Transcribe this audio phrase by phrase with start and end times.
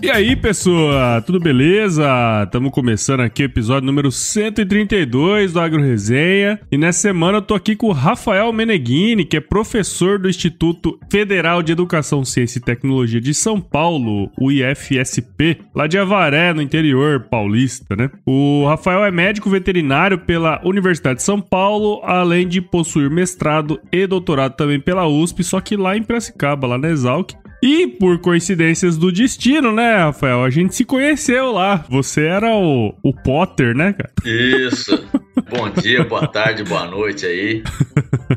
[0.00, 2.06] E aí, pessoa, tudo beleza?
[2.44, 6.60] Estamos começando aqui o episódio número 132 do Agro Resenha.
[6.70, 11.00] E nessa semana eu tô aqui com o Rafael Meneghini, que é professor do Instituto
[11.10, 16.62] Federal de Educação, Ciência e Tecnologia de São Paulo, o IFSP, lá de Avaré, no
[16.62, 18.08] interior paulista, né?
[18.24, 24.06] O Rafael é médico veterinário pela Universidade de São Paulo, além de possuir mestrado e
[24.06, 27.32] doutorado também pela USP, só que lá em Piracicaba, lá na Exalc.
[27.62, 30.44] E por coincidências do destino, né, Rafael?
[30.44, 31.84] A gente se conheceu lá.
[31.88, 34.12] Você era o, o Potter, né, cara?
[34.24, 35.04] Isso.
[35.50, 37.62] Bom dia, boa tarde, boa noite aí.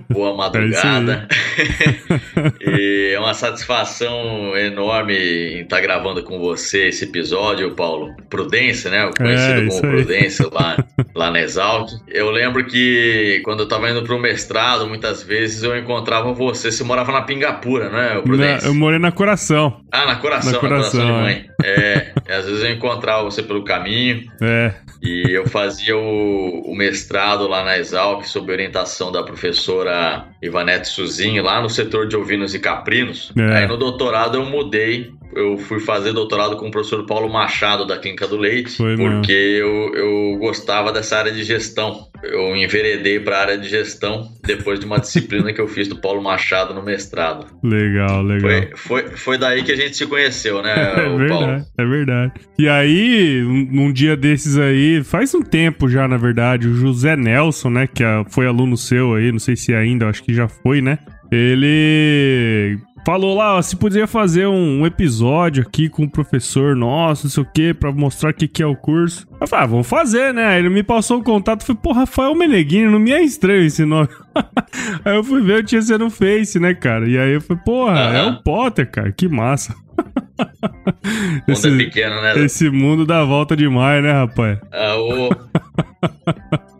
[0.09, 1.27] Boa madrugada.
[1.57, 8.16] É e é uma satisfação enorme em estar gravando com você esse episódio, Paulo.
[8.30, 9.09] Prudência, né?
[9.17, 11.91] Conhecido é, como Prudência lá, lá na Exalt.
[12.08, 16.72] Eu lembro que quando eu estava indo para o mestrado, muitas vezes eu encontrava você.
[16.72, 18.67] Você morava na Pingapura, né, Prudência?
[18.67, 19.81] eu morei na Coração.
[19.91, 21.45] Ah, na Coração, na Coração, na coração de mãe.
[21.63, 22.13] É.
[22.27, 24.31] é, às vezes eu encontrava você pelo caminho.
[24.41, 24.73] É.
[25.02, 31.44] E eu fazia o, o mestrado lá na Exalc sob orientação da professora Ivanete Suzinho,
[31.44, 33.31] lá no setor de ovinos e caprinos.
[33.38, 33.58] É.
[33.58, 37.97] Aí no doutorado eu mudei eu fui fazer doutorado com o professor Paulo Machado da
[37.97, 42.07] Clínica do Leite, Foi porque eu, eu gostava dessa área de gestão.
[42.23, 45.99] Eu enveredei para a área de gestão depois de uma disciplina que eu fiz do
[45.99, 47.47] Paulo Machado no mestrado.
[47.63, 48.49] Legal, legal.
[48.49, 51.65] Foi, foi, foi daí que a gente se conheceu, né, é verdade, Paulo?
[51.77, 52.33] É verdade.
[52.59, 57.15] E aí, um, um, dia desses aí, faz um tempo já, na verdade, o José
[57.15, 60.47] Nelson, né, que é, foi aluno seu aí, não sei se ainda, acho que já
[60.47, 60.99] foi, né?
[61.31, 67.25] Ele falou lá, ó, se podia fazer um, um, episódio aqui com o professor nosso,
[67.25, 69.27] não sei o que, pra mostrar o que, que é o curso.
[69.39, 70.45] Eu falei, ah, vamos fazer, né?
[70.45, 73.85] Aí ele me passou o contato, falei, pô, Rafael Meneghini, não me é estranho esse
[73.85, 74.09] nome.
[75.03, 77.08] aí eu fui ver, eu tinha sido no Face, né, cara?
[77.08, 78.16] E aí eu falei, porra, uhum.
[78.16, 79.75] é o Potter, cara, que massa.
[81.47, 82.39] esse, mundo é pequeno, né?
[82.39, 84.59] Esse mundo dá volta demais, né, rapaz?
[84.71, 85.30] Ah, ô.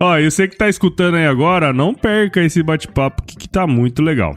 [0.00, 3.66] Ó, e você que tá escutando aí agora, não perca esse bate-papo que, que tá
[3.66, 4.36] muito legal.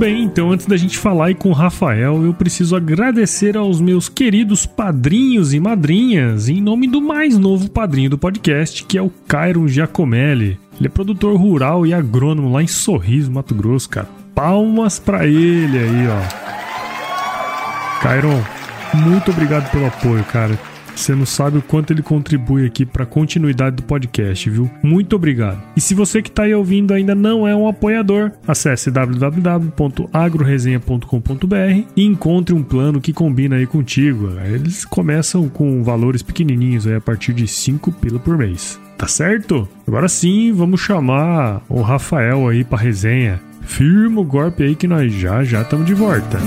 [0.00, 4.08] Bem, então antes da gente falar aí com o Rafael, eu preciso agradecer aos meus
[4.08, 9.12] queridos padrinhos e madrinhas, em nome do mais novo padrinho do podcast, que é o
[9.28, 10.58] Cairo Giacomelli.
[10.78, 14.08] Ele é produtor rural e agrônomo lá em Sorriso, Mato Grosso, cara.
[14.34, 16.22] Palmas pra ele aí, ó.
[18.00, 18.30] Cairo,
[18.94, 20.58] muito obrigado pelo apoio, cara.
[20.94, 24.70] Você não sabe o quanto ele contribui aqui para a continuidade do podcast, viu?
[24.82, 25.62] Muito obrigado.
[25.76, 32.04] E se você que está aí ouvindo ainda não é um apoiador, acesse www.agroresenha.com.br e
[32.04, 34.30] encontre um plano que combina aí contigo.
[34.44, 38.78] Eles começam com valores pequenininhos aí a partir de 5 pila por mês.
[38.96, 39.66] Tá certo?
[39.86, 43.40] Agora sim, vamos chamar o Rafael aí para resenha.
[43.62, 46.38] Firma o golpe aí que nós já já estamos de volta.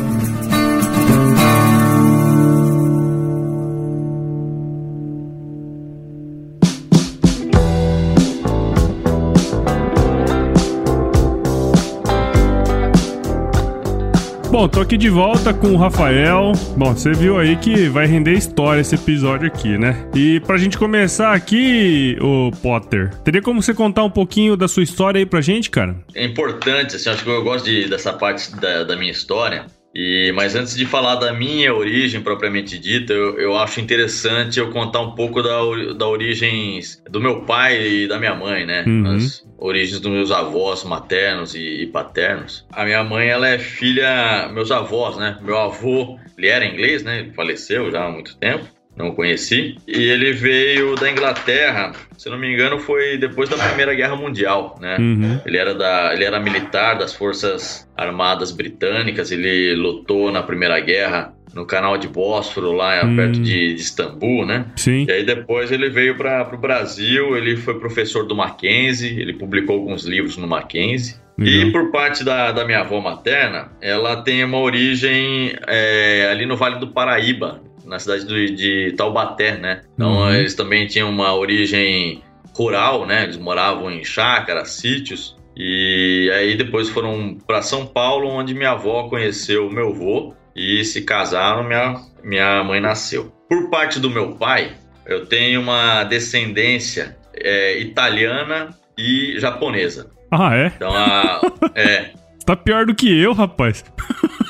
[14.53, 16.51] Bom, tô aqui de volta com o Rafael.
[16.77, 20.07] Bom, você viu aí que vai render história esse episódio aqui, né?
[20.13, 24.83] E pra gente começar aqui, o Potter, teria como você contar um pouquinho da sua
[24.83, 25.95] história aí pra gente, cara?
[26.13, 29.65] É importante, assim, acho que eu gosto de, dessa parte da, da minha história.
[29.93, 34.71] E, mas antes de falar da minha origem propriamente dita, eu, eu acho interessante eu
[34.71, 35.59] contar um pouco da,
[35.95, 38.83] da origem do meu pai e da minha mãe, né?
[38.87, 39.15] Uhum.
[39.15, 42.65] As origens dos meus avós maternos e, e, paternos.
[42.71, 45.37] A minha mãe, ela é filha, meus avós, né?
[45.41, 47.19] Meu avô, ele era inglês, né?
[47.19, 49.75] Ele faleceu já há muito tempo não conheci.
[49.87, 54.77] E ele veio da Inglaterra, se não me engano, foi depois da Primeira Guerra Mundial,
[54.79, 54.97] né?
[54.99, 55.39] Uhum.
[55.45, 61.33] Ele, era da, ele era militar das Forças Armadas Britânicas, ele lutou na Primeira Guerra
[61.53, 63.15] no canal de Bósforo, lá uhum.
[63.15, 64.65] perto de, de, Istambul, né?
[64.75, 65.05] Sim.
[65.07, 69.75] E aí depois ele veio para o Brasil, ele foi professor do Mackenzie, ele publicou
[69.75, 71.21] alguns livros no Mackenzie.
[71.39, 76.55] E por parte da, da minha avó materna, ela tem uma origem é, ali no
[76.55, 77.59] Vale do Paraíba,
[77.93, 79.81] na cidade de, de Taubaté, né?
[79.93, 80.33] Então uhum.
[80.33, 82.23] eles também tinham uma origem
[82.57, 83.23] rural, né?
[83.23, 85.37] Eles moravam em chácaras, sítios.
[85.55, 90.83] E aí depois foram para São Paulo, onde minha avó conheceu o meu avô e
[90.83, 91.63] se casaram.
[91.63, 93.31] Minha, minha mãe nasceu.
[93.47, 94.71] Por parte do meu pai,
[95.05, 100.09] eu tenho uma descendência é, italiana e japonesa.
[100.31, 100.71] Ah, é?
[100.75, 101.41] Então, a,
[101.75, 102.09] é.
[102.43, 103.85] Tá pior do que eu, rapaz.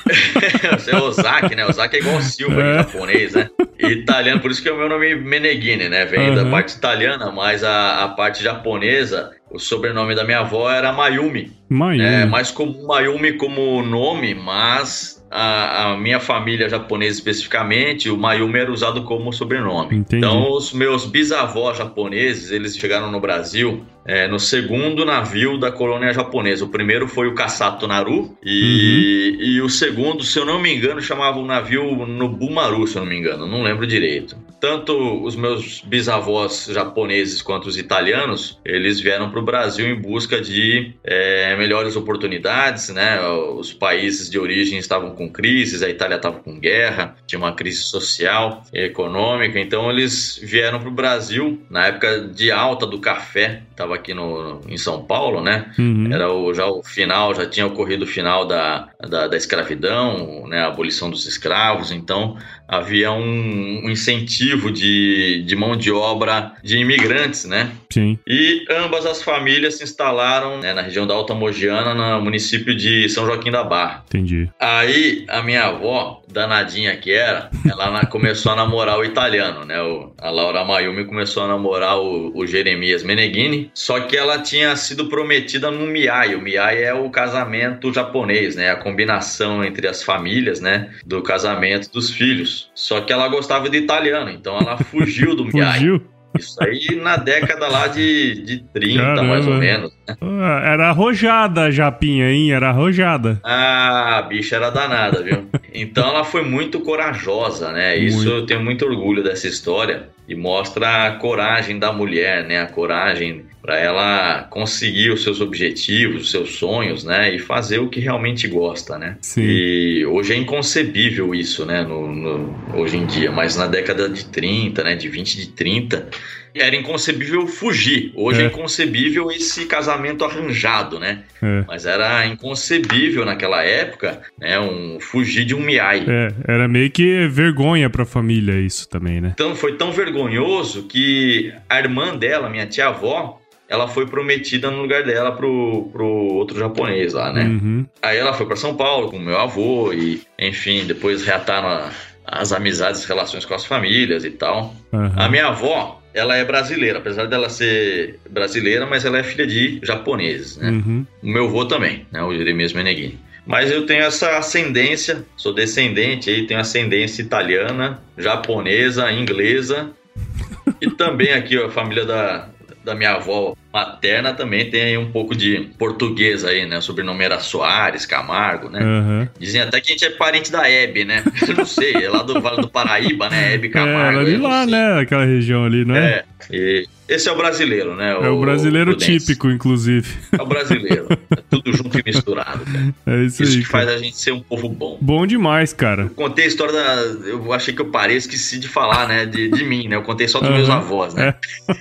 [0.77, 1.65] Você é Ozaki, né?
[1.65, 2.71] Ozaki é igual Silva é.
[2.71, 3.49] em japonês, né?
[3.79, 6.05] E italiano, por isso que é o meu nome é Meneghini, né?
[6.05, 6.35] Vem uhum.
[6.35, 11.51] da parte italiana, mas a, a parte japonesa, o sobrenome da minha avó era Mayumi.
[11.69, 12.05] Mayumi.
[12.05, 18.59] É mais como Mayumi como nome, mas a, a, minha família japonesa especificamente, o Mayumi
[18.59, 19.97] era usado como sobrenome.
[19.97, 20.17] Entendi.
[20.17, 26.13] Então, os meus bisavós japoneses, eles chegaram no Brasil é, no segundo navio da colônia
[26.13, 26.65] japonesa.
[26.65, 29.45] O primeiro foi o Kasato Naru e, uhum.
[29.45, 33.09] e o segundo, se eu não me engano, chamava o navio Nobumaru, se eu não
[33.09, 34.37] me engano, não lembro direito.
[34.59, 40.39] Tanto os meus bisavós japoneses quanto os italianos, eles vieram para o Brasil em busca
[40.39, 43.19] de é, melhores oportunidades, né?
[43.27, 47.83] Os países de origem estavam com crises, a Itália estava com guerra, tinha uma crise
[47.83, 53.63] social e econômica, então eles vieram para o Brasil na época de alta do café,
[53.69, 55.71] estava estava aqui no, em São Paulo, né?
[55.77, 56.11] Uhum.
[56.11, 60.61] Era o, já o final, já tinha ocorrido o final da, da, da escravidão, né?
[60.61, 61.91] A abolição dos escravos.
[61.91, 62.37] Então,
[62.67, 67.71] havia um, um, incentivo de, de mão de obra de imigrantes, né?
[67.91, 68.17] Sim.
[68.27, 73.07] E ambas as famílias se instalaram né, na região da Alta Mogiana, no município de
[73.09, 74.03] São Joaquim da Barra.
[74.07, 74.49] Entendi.
[74.59, 79.81] Aí, a minha avó, danadinha que era, ela começou a namorar o italiano, né?
[79.81, 84.75] O, a Laura Mayumi começou a namorar o, o Jeremias Meneghini, só que ela tinha
[84.75, 86.35] sido prometida no Miai.
[86.35, 88.71] O Miai é o casamento japonês, né?
[88.71, 90.89] A combinação entre as famílias, né?
[91.05, 92.52] Do casamento dos filhos.
[92.73, 96.01] Só que ela gostava de italiano, então ela fugiu do fugiu?
[96.37, 99.23] Isso aí na década lá de, de 30, Caramba.
[99.23, 99.91] mais ou menos.
[100.07, 100.15] Né?
[100.19, 102.51] Ah, era arrojada a Japinha, hein?
[102.51, 103.39] Era arrojada.
[103.43, 105.47] Ah, a bicha era danada, viu?
[105.75, 107.97] Então ela foi muito corajosa, né?
[107.97, 108.31] Isso muito.
[108.31, 112.61] eu tenho muito orgulho dessa história e mostra a coragem da mulher, né?
[112.61, 117.33] A coragem para ela conseguir os seus objetivos, os seus sonhos, né?
[117.33, 119.15] E fazer o que realmente gosta, né?
[119.21, 119.41] Sim.
[119.41, 121.81] E hoje é inconcebível isso, né?
[121.81, 124.95] No, no, hoje em dia, mas na década de 30, né?
[124.97, 126.09] De 20, de 30,
[126.53, 128.11] era inconcebível fugir.
[128.15, 131.23] Hoje é, é inconcebível esse casamento arranjado, né?
[131.41, 131.63] É.
[131.65, 134.59] Mas era inconcebível naquela época, né?
[134.59, 136.05] Um fugir de um miai.
[136.05, 139.31] É, era meio que vergonha para a família isso também, né?
[139.33, 143.39] Então foi tão vergonhoso que a irmã dela, minha tia-avó,
[143.73, 147.45] ela foi prometida no lugar dela pro, pro outro japonês lá, né?
[147.45, 147.83] Uhum.
[148.03, 151.89] Aí ela foi para São Paulo com meu avô e, enfim, depois reataram a,
[152.23, 154.75] as amizades, as relações com as famílias e tal.
[154.91, 155.11] Uhum.
[155.15, 159.79] A minha avó, ela é brasileira, apesar dela ser brasileira, mas ela é filha de
[159.81, 160.69] japoneses, né?
[160.69, 161.03] Uhum.
[161.23, 162.21] O meu avô também, né?
[162.21, 163.19] O Jeremias Meneghini.
[163.43, 169.89] Mas eu tenho essa ascendência, sou descendente aí, tenho ascendência italiana, japonesa, inglesa
[170.79, 172.49] e também aqui ó, a família da,
[172.83, 176.77] da minha avó materna também tem aí um pouco de português aí, né?
[176.77, 178.79] O sobrenome era Soares, Camargo, né?
[178.79, 179.27] Uhum.
[179.39, 181.23] Dizem até que a gente é parente da Hebe, né?
[181.47, 183.55] Eu não sei, é lá do Vale do Paraíba, né?
[183.55, 184.19] Hebe Camargo.
[184.19, 184.99] É, ali lá, né?
[184.99, 185.99] Aquela região ali, né?
[185.99, 188.15] É, e esse é o brasileiro, né?
[188.15, 190.07] O, é o brasileiro o típico, inclusive.
[190.31, 191.07] É o brasileiro.
[191.31, 192.93] É tudo junto e misturado, cara.
[193.05, 194.97] É isso, isso aí, que faz a gente ser um povo bom.
[195.01, 196.03] Bom demais, cara.
[196.03, 196.95] Eu contei a história da.
[197.27, 199.25] Eu achei que eu parei, esqueci de falar, né?
[199.25, 199.95] De, de mim, né?
[199.95, 200.55] Eu contei só dos uhum.
[200.55, 201.35] meus avós, né?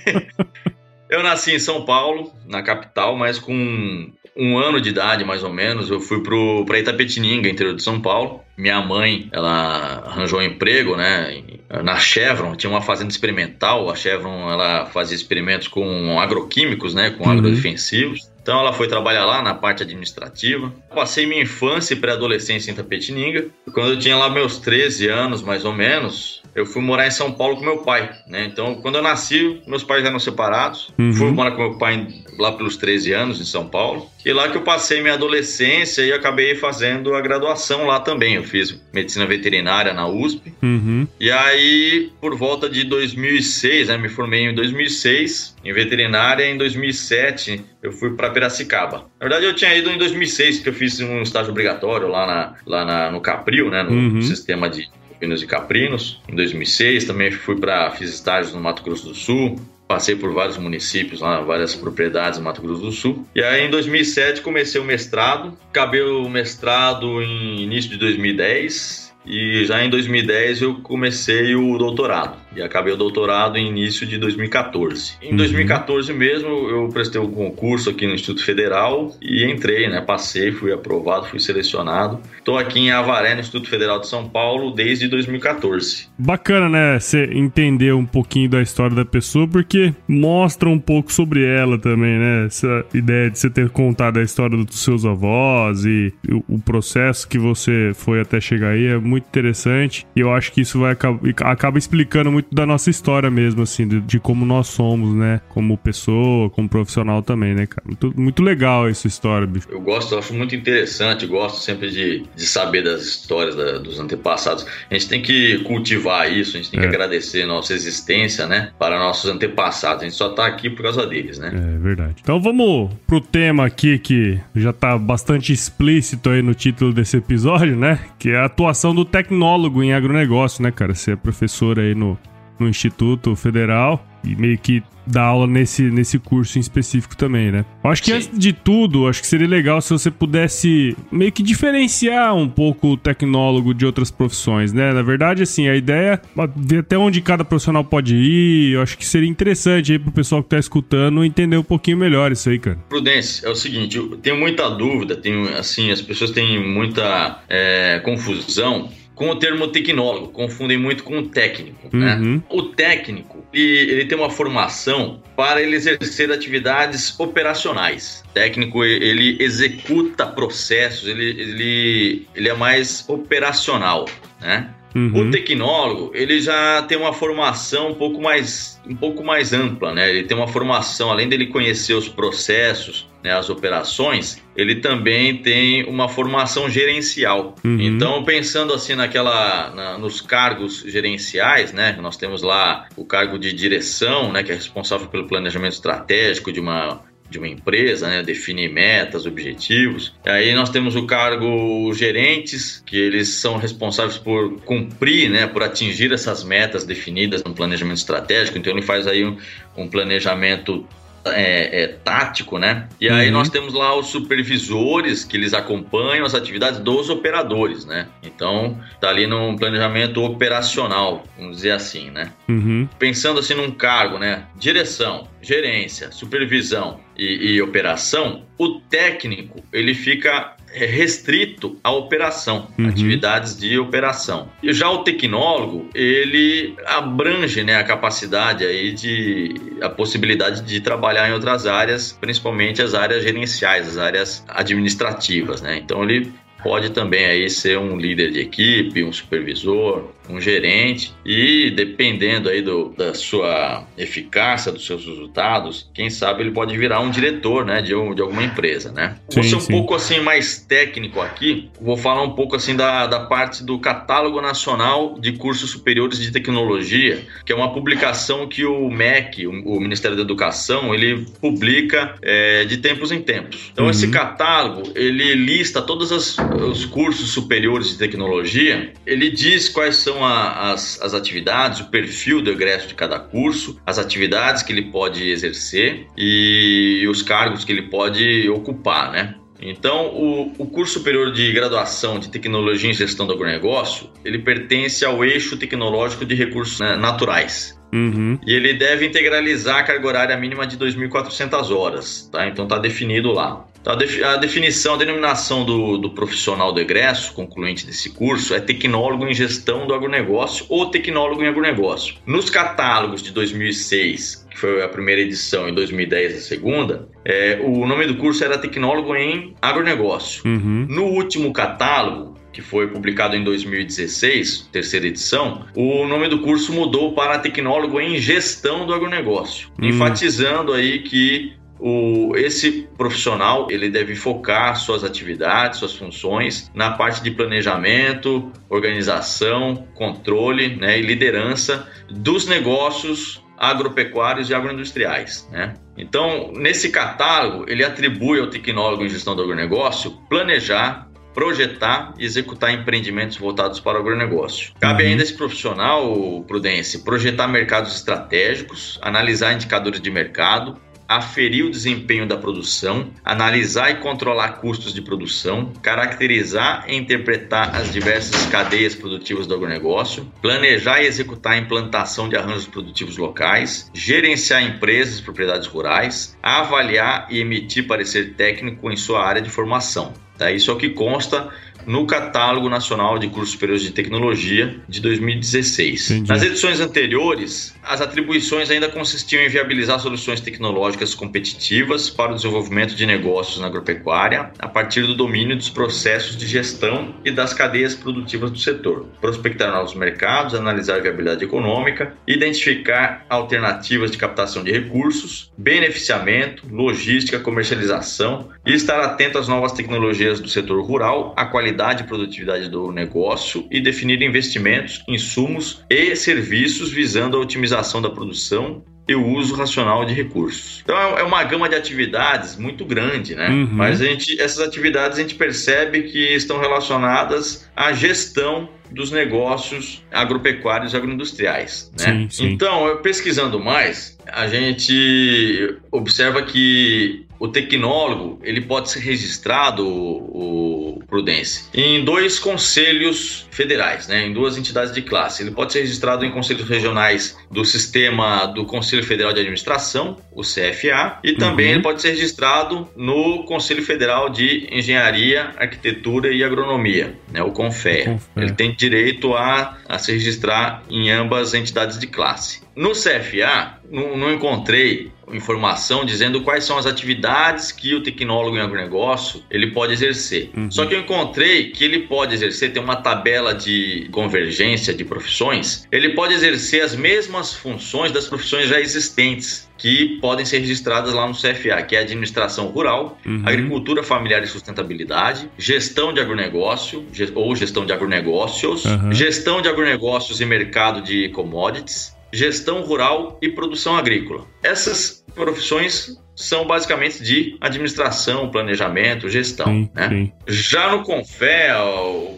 [0.07, 0.25] É.
[1.13, 5.53] Eu nasci em São Paulo, na capital, mas com um ano de idade, mais ou
[5.53, 6.23] menos, eu fui
[6.65, 8.41] para Itapetininga, interior de São Paulo.
[8.57, 11.43] Minha mãe, ela arranjou um emprego, né,
[11.83, 13.91] na Chevron, tinha uma fazenda experimental.
[13.91, 18.15] A Chevron, ela fazia experimentos com agroquímicos, né, com uhum.
[18.43, 20.71] Então ela foi trabalhar lá na parte administrativa.
[20.93, 23.47] Passei minha infância e pré-adolescência em Tapetininga.
[23.73, 27.31] Quando eu tinha lá meus 13 anos, mais ou menos, eu fui morar em São
[27.31, 28.45] Paulo com meu pai, né?
[28.45, 30.93] Então, quando eu nasci, meus pais eram separados.
[30.99, 31.13] Uhum.
[31.13, 32.07] Fui morar com meu pai
[32.37, 34.09] lá pelos 13 anos em São Paulo.
[34.25, 38.35] E lá que eu passei minha adolescência e acabei fazendo a graduação lá também.
[38.35, 40.53] Eu fiz medicina veterinária na USP.
[40.61, 41.07] Uhum.
[41.19, 46.45] E aí, por volta de 2006, né, me formei em 2006 em veterinária.
[46.45, 49.05] Em 2007, eu fui para Piracicaba.
[49.19, 52.55] Na verdade, eu tinha ido em 2006, porque eu fiz um estágio obrigatório lá, na,
[52.65, 54.21] lá na, no Capril, né, no uhum.
[54.21, 57.03] sistema de Pinos e Caprinos, em 2006.
[57.03, 59.59] Também fui para fiz estágios no Mato Grosso do Sul.
[59.85, 63.27] Passei por vários municípios lá, várias propriedades no Mato Grosso do Sul.
[63.35, 65.57] E aí em 2007 comecei o mestrado.
[65.69, 72.37] Acabei o mestrado em início de 2010 e já em 2010 eu comecei o doutorado.
[72.55, 75.13] E acabei o doutorado em início de 2014.
[75.21, 75.37] Em uhum.
[75.37, 80.01] 2014 mesmo, eu prestei um concurso aqui no Instituto Federal e entrei, né?
[80.01, 82.19] Passei, fui aprovado, fui selecionado.
[82.37, 86.07] Estou aqui em Avaré, no Instituto Federal de São Paulo, desde 2014.
[86.17, 86.99] Bacana, né?
[86.99, 92.17] Você entender um pouquinho da história da pessoa, porque mostra um pouco sobre ela também,
[92.17, 92.45] né?
[92.45, 96.13] Essa ideia de você ter contado a história dos seus avós e
[96.47, 100.05] o processo que você foi até chegar aí é muito interessante.
[100.15, 100.95] E eu acho que isso vai
[101.41, 105.41] acaba explicando muito da nossa história mesmo, assim, de, de como nós somos, né?
[105.49, 107.83] Como pessoa, como profissional também, né, cara?
[107.85, 109.67] Muito, muito legal essa história, bicho.
[109.69, 113.99] Eu gosto, eu acho muito interessante, gosto sempre de, de saber das histórias da, dos
[113.99, 114.65] antepassados.
[114.89, 116.89] A gente tem que cultivar isso, a gente tem que é.
[116.89, 118.71] agradecer nossa existência, né?
[118.77, 120.03] Para nossos antepassados.
[120.03, 121.51] A gente só tá aqui por causa deles, né?
[121.53, 122.15] É verdade.
[122.21, 127.75] Então vamos pro tema aqui que já tá bastante explícito aí no título desse episódio,
[127.75, 127.99] né?
[128.19, 130.93] Que é a atuação do tecnólogo em agronegócio, né, cara?
[130.93, 132.17] Você é professor aí no,
[132.63, 137.65] no Instituto Federal e meio que dar aula nesse, nesse curso em específico também, né?
[137.83, 138.15] Eu acho que Sim.
[138.15, 142.89] antes de tudo, acho que seria legal se você pudesse meio que diferenciar um pouco
[142.89, 144.93] o tecnólogo de outras profissões, né?
[144.93, 148.73] Na verdade, assim, a ideia é ver até onde cada profissional pode ir.
[148.73, 152.31] Eu acho que seria interessante aí pro pessoal que tá escutando entender um pouquinho melhor
[152.31, 152.77] isso aí, cara.
[152.87, 157.99] Prudência, é o seguinte, eu tenho muita dúvida, tenho, assim, as pessoas têm muita é,
[157.99, 161.95] confusão com o termo tecnólogo, confundem muito com o técnico.
[161.95, 162.15] Né?
[162.15, 162.35] Uhum.
[162.35, 162.41] Né?
[162.49, 168.23] O técnico, ele, ele, tem uma formação para ele exercer atividades operacionais.
[168.29, 174.05] O técnico, ele executa processos, ele, ele, ele é mais operacional,
[174.41, 174.69] né?
[174.95, 175.27] Uhum.
[175.27, 180.09] O tecnólogo, ele já tem uma formação um pouco mais, um pouco mais ampla, né?
[180.09, 185.85] Ele tem uma formação, além dele conhecer os processos, né, as operações, ele também tem
[185.85, 187.55] uma formação gerencial.
[187.63, 187.79] Uhum.
[187.79, 191.97] Então, pensando assim naquela, na, nos cargos gerenciais, né?
[192.01, 194.43] Nós temos lá o cargo de direção, né?
[194.43, 197.01] Que é responsável pelo planejamento estratégico de uma
[197.33, 200.13] de uma empresa, né, define metas, objetivos.
[200.23, 206.13] Aí nós temos o cargo gerentes, que eles são responsáveis por cumprir, né, por atingir
[206.13, 208.57] essas metas definidas no planejamento estratégico.
[208.57, 209.35] Então ele faz aí um,
[209.75, 210.87] um planejamento
[211.25, 212.87] é, é, tático, né?
[212.99, 213.33] E aí uhum.
[213.33, 218.07] nós temos lá os supervisores que eles acompanham as atividades dos operadores, né?
[218.21, 222.31] Então tá ali num planejamento operacional, vamos dizer assim, né?
[222.47, 222.87] Uhum.
[222.99, 224.43] Pensando assim num cargo, né?
[224.55, 232.89] Direção, gerência, supervisão e, e operação, o técnico ele fica restrito à operação, uhum.
[232.89, 234.49] atividades de operação.
[234.61, 241.29] E já o tecnólogo, ele abrange né, a capacidade aí de a possibilidade de trabalhar
[241.29, 245.77] em outras áreas, principalmente as áreas gerenciais, as áreas administrativas, né?
[245.77, 246.31] Então ele
[246.63, 252.61] pode também aí ser um líder de equipe, um supervisor, um gerente e dependendo aí
[252.61, 257.81] do, da sua eficácia, dos seus resultados, quem sabe ele pode virar um diretor, né,
[257.81, 259.17] de, um, de alguma empresa, né?
[259.29, 259.71] Sim, vou ser um sim.
[259.71, 264.41] pouco assim mais técnico aqui, vou falar um pouco assim da, da parte do Catálogo
[264.41, 269.79] Nacional de Cursos Superiores de Tecnologia, que é uma publicação que o MEC, o, o
[269.79, 273.71] Ministério da Educação, ele publica é, de tempos em tempos.
[273.71, 273.91] Então uhum.
[273.91, 280.12] esse catálogo, ele lista todos as, os cursos superiores de tecnologia, ele diz quais são
[280.13, 284.71] são a, as, as atividades, o perfil do egresso de cada curso, as atividades que
[284.71, 289.35] ele pode exercer e os cargos que ele pode ocupar, né?
[289.65, 295.05] Então, o, o, curso superior de graduação de tecnologia em gestão do agronegócio, ele pertence
[295.05, 297.79] ao eixo tecnológico de recursos né, naturais.
[297.93, 298.37] Uhum.
[298.45, 302.45] E ele deve integralizar a carga horária mínima de 2.400 horas, tá?
[302.45, 303.65] Então tá definido lá.
[303.85, 309.33] A definição, a denominação do, do, profissional do egresso, concluinte desse curso, é tecnólogo em
[309.33, 312.15] gestão do agronegócio ou tecnólogo em agronegócio.
[312.25, 317.85] Nos catálogos de 2006, que foi a primeira edição, e 2010 a segunda, é, o
[317.85, 320.43] nome do curso era tecnólogo em agronegócio.
[320.45, 320.85] Uhum.
[320.89, 327.13] No último catálogo, que foi publicado em 2016, terceira edição, o nome do curso mudou
[327.13, 329.89] para tecnólogo em gestão do agronegócio, uhum.
[329.89, 331.53] enfatizando aí que
[331.85, 339.85] o, esse profissional ele deve focar suas atividades, suas funções na parte de planejamento, organização,
[339.93, 345.45] controle né, e liderança dos negócios agropecuários e agroindustriais.
[345.51, 345.73] Né?
[345.97, 352.73] Então, nesse catálogo, ele atribui ao tecnólogo em gestão do agronegócio planejar, projetar e executar
[352.73, 354.71] empreendimentos voltados para o agronegócio.
[354.79, 355.09] Cabe uhum.
[355.09, 362.37] ainda esse profissional, Prudência, projetar mercados estratégicos, analisar indicadores de mercado, aferir o desempenho da
[362.37, 369.53] produção, analisar e controlar custos de produção, caracterizar e interpretar as diversas cadeias produtivas do
[369.53, 376.37] agronegócio, planejar e executar a implantação de arranjos produtivos locais, gerenciar empresas e propriedades rurais,
[376.41, 380.13] avaliar e emitir parecer técnico em sua área de formação.
[380.37, 380.51] Tá?
[380.51, 381.49] Isso é o que consta
[381.85, 386.11] no Catálogo Nacional de Cursos Superiores de Tecnologia de 2016.
[386.11, 386.29] Entendi.
[386.29, 392.95] Nas edições anteriores, as atribuições ainda consistiam em viabilizar soluções tecnológicas competitivas para o desenvolvimento
[392.95, 397.93] de negócios na agropecuária a partir do domínio dos processos de gestão e das cadeias
[397.93, 404.71] produtivas do setor, prospectar novos mercados, analisar a viabilidade econômica, identificar alternativas de captação de
[404.71, 411.72] recursos, beneficiamento, logística, comercialização e estar atento às novas tecnologias do setor rural, à qualidade
[411.73, 418.83] e produtividade do negócio e definir investimentos, insumos e serviços visando a otimização da produção
[419.07, 420.81] e o uso racional de recursos.
[420.83, 423.49] Então é, é uma gama de atividades muito grande, né?
[423.49, 423.69] Uhum.
[423.71, 430.03] Mas a gente, essas atividades a gente percebe que estão relacionadas à gestão dos negócios
[430.11, 432.05] agropecuários e agroindustriais, né?
[432.05, 432.45] Sim, sim.
[432.51, 441.03] Então, pesquisando mais, a gente observa que o tecnólogo ele pode ser registrado, o, o
[441.05, 445.43] Prudence, em dois conselhos federais, né, em duas entidades de classe.
[445.43, 450.41] Ele pode ser registrado em conselhos regionais do sistema do Conselho Federal de Administração, o
[450.41, 451.73] CFA, e também uhum.
[451.73, 458.21] ele pode ser registrado no Conselho Federal de Engenharia, Arquitetura e Agronomia, né, o CONFEA.
[458.37, 462.62] Ele tem direito a, a se registrar em ambas entidades de classe.
[462.75, 468.59] No CFA, não, não encontrei informação dizendo quais são as atividades que o tecnólogo em
[468.59, 470.49] agronegócio ele pode exercer.
[470.55, 470.69] Uhum.
[470.69, 475.87] Só que eu encontrei que ele pode exercer, tem uma tabela de convergência de profissões,
[475.91, 481.27] ele pode exercer as mesmas funções das profissões já existentes que podem ser registradas lá
[481.27, 483.43] no CFA, que é administração rural, uhum.
[483.45, 489.11] agricultura familiar e sustentabilidade, gestão de agronegócio ou gestão de agronegócios, uhum.
[489.11, 494.45] gestão de agronegócios e mercado de commodities, gestão rural e produção agrícola.
[494.63, 499.67] Essas profissões são basicamente de administração, planejamento, gestão.
[499.67, 500.09] Sim, né?
[500.09, 500.31] sim.
[500.47, 501.69] Já no Confé,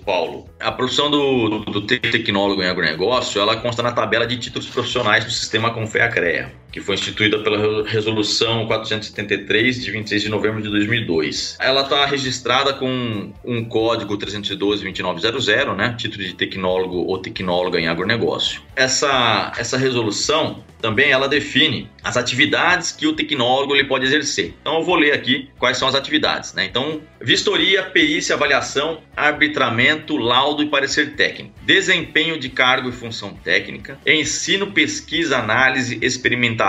[0.06, 4.68] Paulo, a profissão do, do, do, tecnólogo em agronegócio, ela consta na tabela de títulos
[4.68, 10.70] profissionais do sistema Confea-CREA, que foi instituída pela Resolução 473 de 26 de novembro de
[10.70, 11.56] 2002.
[11.62, 15.96] Ela está registrada com um código 312-2900, né?
[15.98, 18.62] Título de tecnólogo ou tecnóloga em agronegócio.
[18.76, 24.54] Essa, essa resolução também ela define as atividades que o tecnólogo ele pode exercer.
[24.62, 26.54] Então eu vou ler aqui quais são as atividades.
[26.54, 26.66] Né?
[26.66, 33.98] Então, vistoria, perícia, avaliação, arbitramento, laudo e parecer técnico, desempenho de cargo e função técnica,
[34.06, 36.65] ensino, pesquisa, análise, experimentação,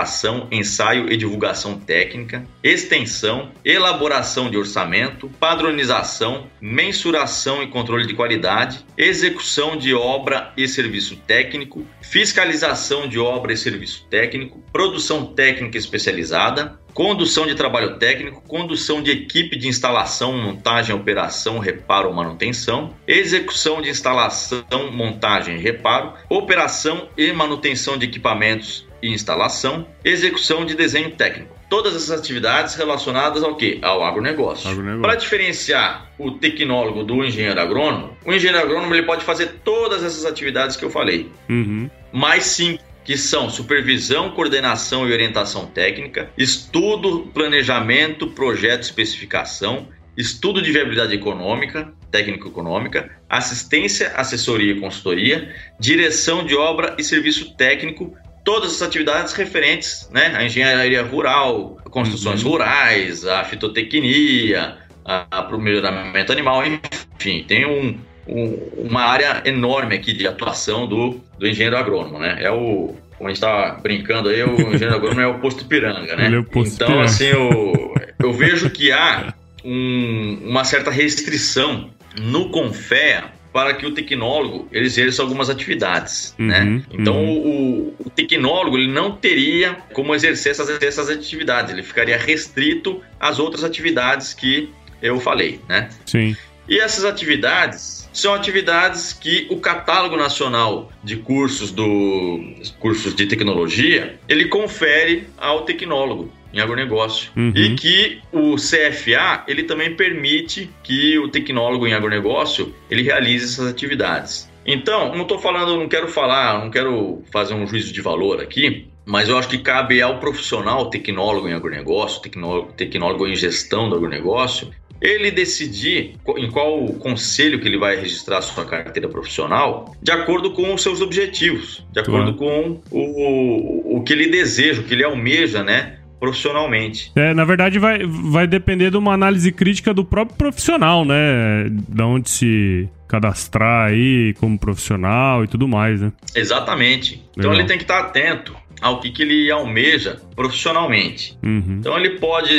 [0.51, 9.77] ensaio e divulgação técnica, extensão, elaboração de orçamento, padronização, mensuração e controle de qualidade, execução
[9.77, 17.45] de obra e serviço técnico, fiscalização de obra e serviço técnico, produção técnica especializada, condução
[17.45, 23.89] de trabalho técnico, condução de equipe de instalação, montagem, operação, reparo ou manutenção, execução de
[23.89, 31.55] instalação, montagem e reparo, operação e manutenção de equipamentos e instalação, execução de desenho técnico.
[31.69, 33.79] Todas essas atividades relacionadas ao que?
[33.81, 34.69] Ao agronegócio.
[34.69, 35.01] agronegócio.
[35.01, 40.25] Para diferenciar o tecnólogo do engenheiro agrônomo, o engenheiro agrônomo ele pode fazer todas essas
[40.25, 41.29] atividades que eu falei.
[41.49, 41.89] Uhum.
[42.11, 50.73] Mais cinco que são supervisão, coordenação e orientação técnica, estudo, planejamento, projeto, especificação, estudo de
[50.73, 58.13] viabilidade econômica, técnico-econômica, assistência, assessoria e consultoria, direção de obra e serviço técnico,
[58.47, 62.51] todas as atividades referentes né, à engenharia rural, construções uhum.
[62.51, 70.13] rurais, à fitotecnia, para o melhoramento animal, enfim, tem um, um, uma área enorme aqui
[70.13, 72.37] de atuação do, do engenheiro agrônomo, né?
[72.39, 76.15] É o, como a gente está brincando aí, o engenheiro agrônomo é o posto Piranga,
[76.15, 76.33] né?
[76.33, 77.03] É posto então, piranga.
[77.03, 83.91] assim, eu, eu vejo que há um, uma certa restrição no Confea para que o
[83.91, 86.81] tecnólogo ele exerça algumas atividades, uhum, né?
[86.91, 87.95] Então uhum.
[87.99, 93.39] o, o, tecnólogo ele não teria como exercer essas, essas atividades, ele ficaria restrito às
[93.39, 94.69] outras atividades que
[95.01, 95.89] eu falei, né?
[96.05, 96.35] Sim.
[96.67, 102.41] E essas atividades são atividades que o catálogo nacional de cursos do
[102.79, 107.53] cursos de tecnologia ele confere ao tecnólogo em agronegócio uhum.
[107.55, 113.67] e que o CFA ele também permite que o tecnólogo em agronegócio ele realize essas
[113.67, 114.51] atividades.
[114.65, 118.87] Então, não estou falando, não quero falar, não quero fazer um juízo de valor aqui,
[119.05, 123.95] mas eu acho que cabe ao profissional, tecnólogo em agronegócio, tecnólogo, tecnólogo em gestão do
[123.95, 130.51] agronegócio, ele decidir em qual conselho que ele vai registrar sua carteira profissional de acordo
[130.51, 135.03] com os seus objetivos, de acordo com o, o que ele deseja, o que ele
[135.03, 135.99] almeja, né?
[136.19, 137.11] Profissionalmente.
[137.15, 141.67] É, na verdade, vai, vai depender de uma análise crítica do próprio profissional, né?
[141.87, 146.11] Da onde se cadastrar aí como profissional e tudo mais, né?
[146.35, 147.15] Exatamente.
[147.15, 147.29] Legal.
[147.37, 151.37] Então ele tem que estar atento ao que, que ele almeja profissionalmente.
[151.43, 151.77] Uhum.
[151.79, 152.53] Então ele pode,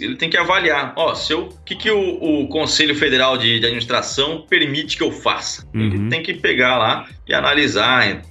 [0.00, 3.60] ele tem que avaliar, ó, se eu, o que, que o, o Conselho Federal de,
[3.60, 5.66] de, Administração permite que eu faça.
[5.74, 5.80] Uhum.
[5.80, 8.22] Ele tem que pegar lá e analisar,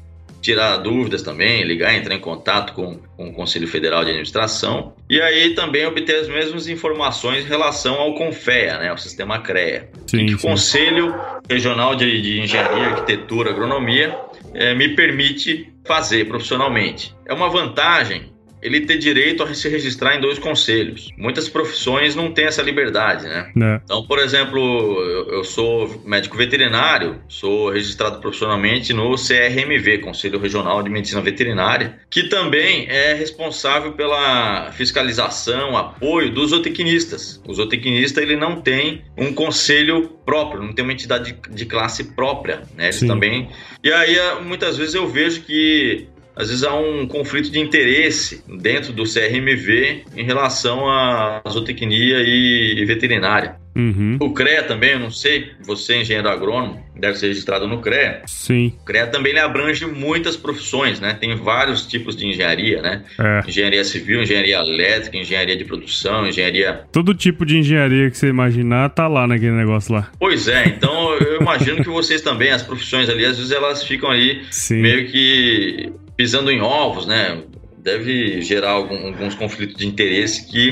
[0.41, 5.21] tirar dúvidas também, ligar, entrar em contato com, com o Conselho Federal de Administração e
[5.21, 9.89] aí também obter as mesmas informações em relação ao CONFEA, né, o sistema CREA.
[10.07, 10.35] Sim, que sim.
[10.35, 11.15] o Conselho
[11.49, 14.17] Regional de, de Engenharia, Arquitetura, Agronomia
[14.53, 17.15] é, me permite fazer profissionalmente.
[17.25, 21.09] É uma vantagem ele ter direito a se registrar em dois conselhos.
[21.17, 23.51] Muitas profissões não têm essa liberdade, né?
[23.61, 23.81] É.
[23.83, 30.89] Então, por exemplo, eu sou médico veterinário, sou registrado profissionalmente no CRMV, Conselho Regional de
[30.89, 37.41] Medicina Veterinária, que também é responsável pela fiscalização, apoio dos zootecnistas.
[37.47, 42.61] O zootecnista ele não tem um conselho próprio, não tem uma entidade de classe própria,
[42.75, 42.85] né?
[42.85, 43.07] Eles Sim.
[43.07, 43.49] também.
[43.83, 46.07] E aí muitas vezes eu vejo que
[46.41, 52.83] às vezes há um conflito de interesse dentro do CRMV em relação à zootecnia e
[52.85, 53.61] veterinária.
[53.75, 54.17] Uhum.
[54.19, 58.21] O CREA também, eu não sei, você é engenheiro agrônomo, deve ser registrado no CREA.
[58.25, 58.73] Sim.
[58.81, 61.13] O CREA também abrange muitas profissões, né?
[61.13, 63.03] Tem vários tipos de engenharia, né?
[63.17, 63.47] É.
[63.47, 66.81] Engenharia civil, engenharia elétrica, engenharia de produção, engenharia...
[66.91, 70.11] Todo tipo de engenharia que você imaginar tá lá naquele negócio lá.
[70.19, 74.09] Pois é, então eu imagino que vocês também, as profissões ali, às vezes elas ficam
[74.11, 74.81] ali Sim.
[74.81, 77.39] meio que pisando em ovos, né?
[77.79, 80.69] Deve gerar algum, alguns conflitos de interesse que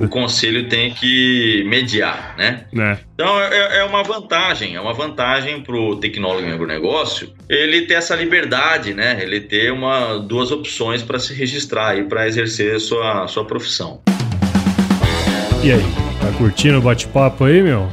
[0.00, 2.66] o conselho tem que mediar, né?
[2.78, 2.96] É.
[3.12, 7.94] Então é, é, uma vantagem, é uma vantagem para o tecnólogo em agronegócio ele ter
[7.94, 9.18] essa liberdade, né?
[9.20, 14.00] Ele ter uma, duas opções para se registrar e para exercer a sua, sua profissão.
[15.64, 15.82] E aí,
[16.20, 17.92] tá curtindo o bate-papo aí, meu?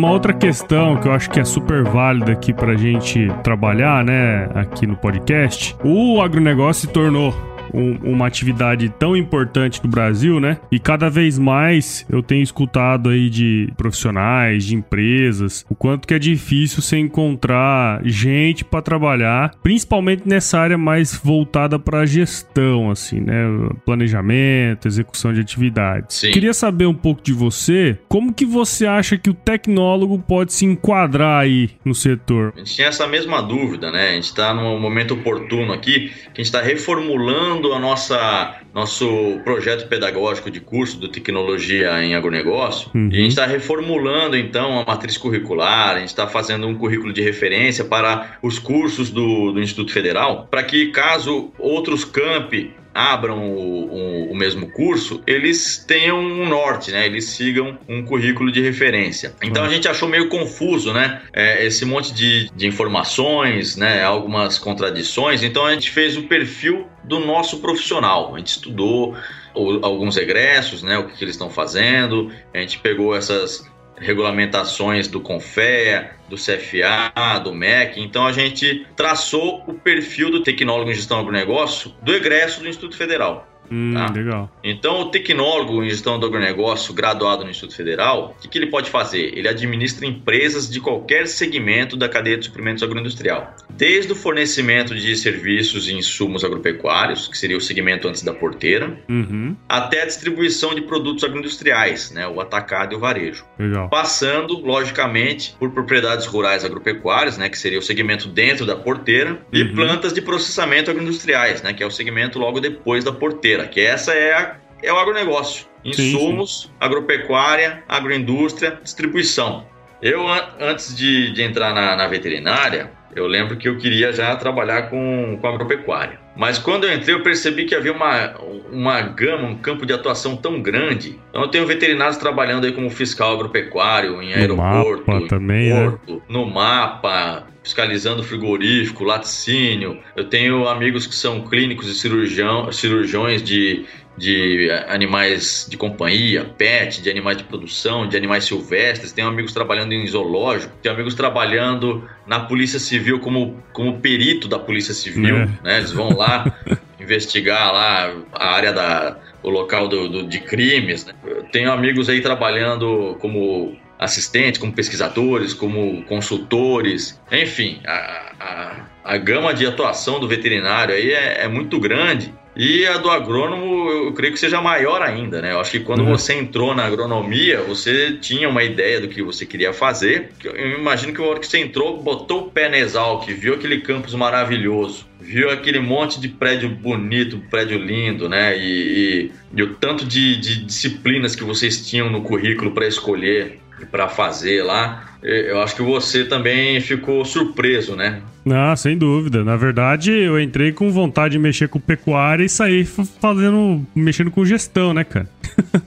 [0.00, 4.48] Uma outra questão que eu acho que é super válida aqui pra gente trabalhar, né,
[4.54, 10.58] aqui no podcast, o agronegócio se tornou um, uma atividade tão importante no Brasil, né?
[10.70, 16.14] E cada vez mais eu tenho escutado aí de profissionais, de empresas, o quanto que
[16.14, 23.20] é difícil você encontrar gente para trabalhar, principalmente nessa área mais voltada para gestão, assim,
[23.20, 23.44] né?
[23.84, 26.16] Planejamento, execução de atividades.
[26.16, 26.30] Sim.
[26.30, 30.64] Queria saber um pouco de você, como que você acha que o tecnólogo pode se
[30.64, 32.52] enquadrar aí no setor?
[32.56, 34.10] A gente tinha essa mesma dúvida, né?
[34.10, 39.40] A gente está num momento oportuno aqui, que a gente está reformulando a nossa nosso
[39.44, 43.08] projeto pedagógico de curso de tecnologia em agronegócio uhum.
[43.12, 47.12] e a gente está reformulando então a matriz curricular, a gente está fazendo um currículo
[47.12, 53.50] de referência para os cursos do, do Instituto Federal, para que caso outros campi abram
[53.50, 57.06] o, o, o, mesmo curso, eles tenham um norte, né?
[57.06, 59.34] Eles sigam um currículo de referência.
[59.42, 61.22] Então a gente achou meio confuso, né?
[61.32, 64.02] É, esse monte de, de informações, né?
[64.02, 65.42] Algumas contradições.
[65.42, 68.34] Então a gente fez o perfil do nosso profissional.
[68.34, 69.16] A gente estudou
[69.54, 70.98] alguns egressos, né?
[70.98, 72.30] O que, que eles estão fazendo.
[72.54, 78.00] A gente pegou essas regulamentações do CONFEA, do CFA, do MEC.
[78.00, 82.96] Então a gente traçou o perfil do tecnólogo em gestão agronegócio do egresso do Instituto
[82.96, 83.49] Federal.
[83.70, 84.12] Hum, tá?
[84.12, 84.50] Legal.
[84.64, 88.66] Então, o tecnólogo em gestão do agronegócio graduado no Instituto Federal, o que, que, ele
[88.66, 89.32] pode fazer?
[89.36, 93.54] Ele administra empresas de qualquer segmento da cadeia de suprimentos agroindustrial.
[93.70, 98.98] Desde o fornecimento de serviços e insumos agropecuários, que seria o segmento antes da porteira,
[99.08, 99.56] uhum.
[99.68, 103.44] até a distribuição de produtos agroindustriais, né, o atacado e o varejo.
[103.58, 103.88] Legal.
[103.88, 109.60] Passando, logicamente, por propriedades rurais agropecuárias, né, que seria o segmento dentro da porteira, uhum.
[109.60, 113.80] e plantas de processamento agroindustriais, né, que é o segmento logo depois da porteira que
[113.80, 115.66] essa é, a, é o agronegócio.
[115.84, 116.74] Insumos, sim, sim.
[116.78, 119.66] agropecuária, agroindústria, distribuição.
[120.02, 120.26] Eu,
[120.58, 125.38] antes de, de entrar na, na veterinária, eu lembro que eu queria já trabalhar com,
[125.40, 126.18] com agropecuária.
[126.36, 128.34] Mas quando eu entrei, eu percebi que havia uma,
[128.72, 131.18] uma gama, um campo de atuação tão grande.
[131.28, 135.84] Então, eu tenho veterinários trabalhando aí como fiscal agropecuário, em aeroporto, mapa também, né?
[135.84, 136.20] porto, né?
[136.28, 139.98] no mapa, fiscalizando frigorífico, laticínio.
[140.16, 143.84] Eu tenho amigos que são clínicos e cirurgião, cirurgiões de
[144.20, 149.12] de animais de companhia, pet, de animais de produção, de animais silvestres.
[149.12, 154.58] Tenho amigos trabalhando em zoológico, tenho amigos trabalhando na Polícia Civil como, como perito da
[154.58, 155.36] Polícia Civil.
[155.36, 155.46] É.
[155.64, 155.78] Né?
[155.78, 156.44] Eles vão lá
[157.00, 161.06] investigar lá a área da o local do, do de crimes.
[161.06, 161.14] Né?
[161.50, 169.54] Tenho amigos aí trabalhando como assistentes, como pesquisadores, como consultores, enfim, a, a, a gama
[169.54, 174.32] de atuação do veterinário aí é, é muito grande e a do agrônomo, eu creio
[174.32, 175.52] que seja maior ainda, né?
[175.52, 176.10] Eu acho que quando uhum.
[176.10, 180.30] você entrou na agronomia, você tinha uma ideia do que você queria fazer.
[180.42, 183.80] Eu imagino que a hora que você entrou, botou o pé na Exalc, viu aquele
[183.80, 188.58] campus maravilhoso, viu aquele monte de prédio bonito, prédio lindo, né?
[188.58, 193.60] E, e, e o tanto de, de disciplinas que vocês tinham no currículo para escolher
[193.86, 195.10] para fazer lá.
[195.22, 198.22] Eu acho que você também ficou surpreso, né?
[198.50, 199.44] Ah, sem dúvida.
[199.44, 204.44] Na verdade, eu entrei com vontade de mexer com pecuária e saí fazendo, mexendo com
[204.44, 205.28] gestão, né, cara?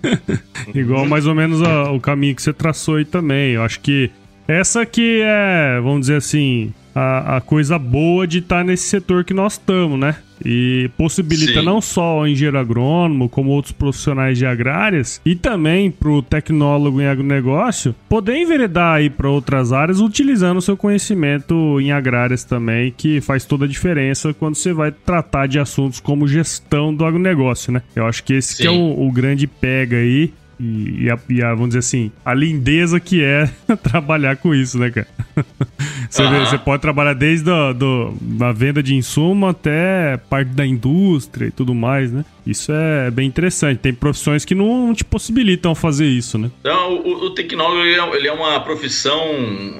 [0.73, 3.53] Igual mais ou menos a, o caminho que você traçou aí também.
[3.53, 4.12] Eu acho que
[4.47, 9.23] essa que é, vamos dizer assim, a, a coisa boa de estar tá nesse setor
[9.23, 10.15] que nós estamos, né?
[10.45, 11.65] E possibilita Sim.
[11.65, 17.01] não só o engenheiro agrônomo, como outros profissionais de agrárias, e também para o tecnólogo
[17.01, 22.93] em agronegócio, poder enveredar aí para outras áreas utilizando o seu conhecimento em agrárias também,
[22.95, 27.71] que faz toda a diferença quando você vai tratar de assuntos como gestão do agronegócio,
[27.71, 27.82] né?
[27.95, 31.43] Eu acho que esse que é o, o grande pega aí e, e, a, e,
[31.43, 33.49] a, vamos dizer assim, a lindeza que é
[33.82, 35.08] trabalhar com isso, né, cara?
[36.13, 36.45] você, uhum.
[36.45, 41.52] você, pode trabalhar desde a do, da venda de insumo até parte da indústria e
[41.52, 42.23] tudo mais, né?
[42.45, 43.80] Isso é bem interessante.
[43.80, 46.52] Tem profissões que não te possibilitam fazer isso, né?
[46.60, 49.23] Então, o, o tecnólogo ele é, é, uma profissão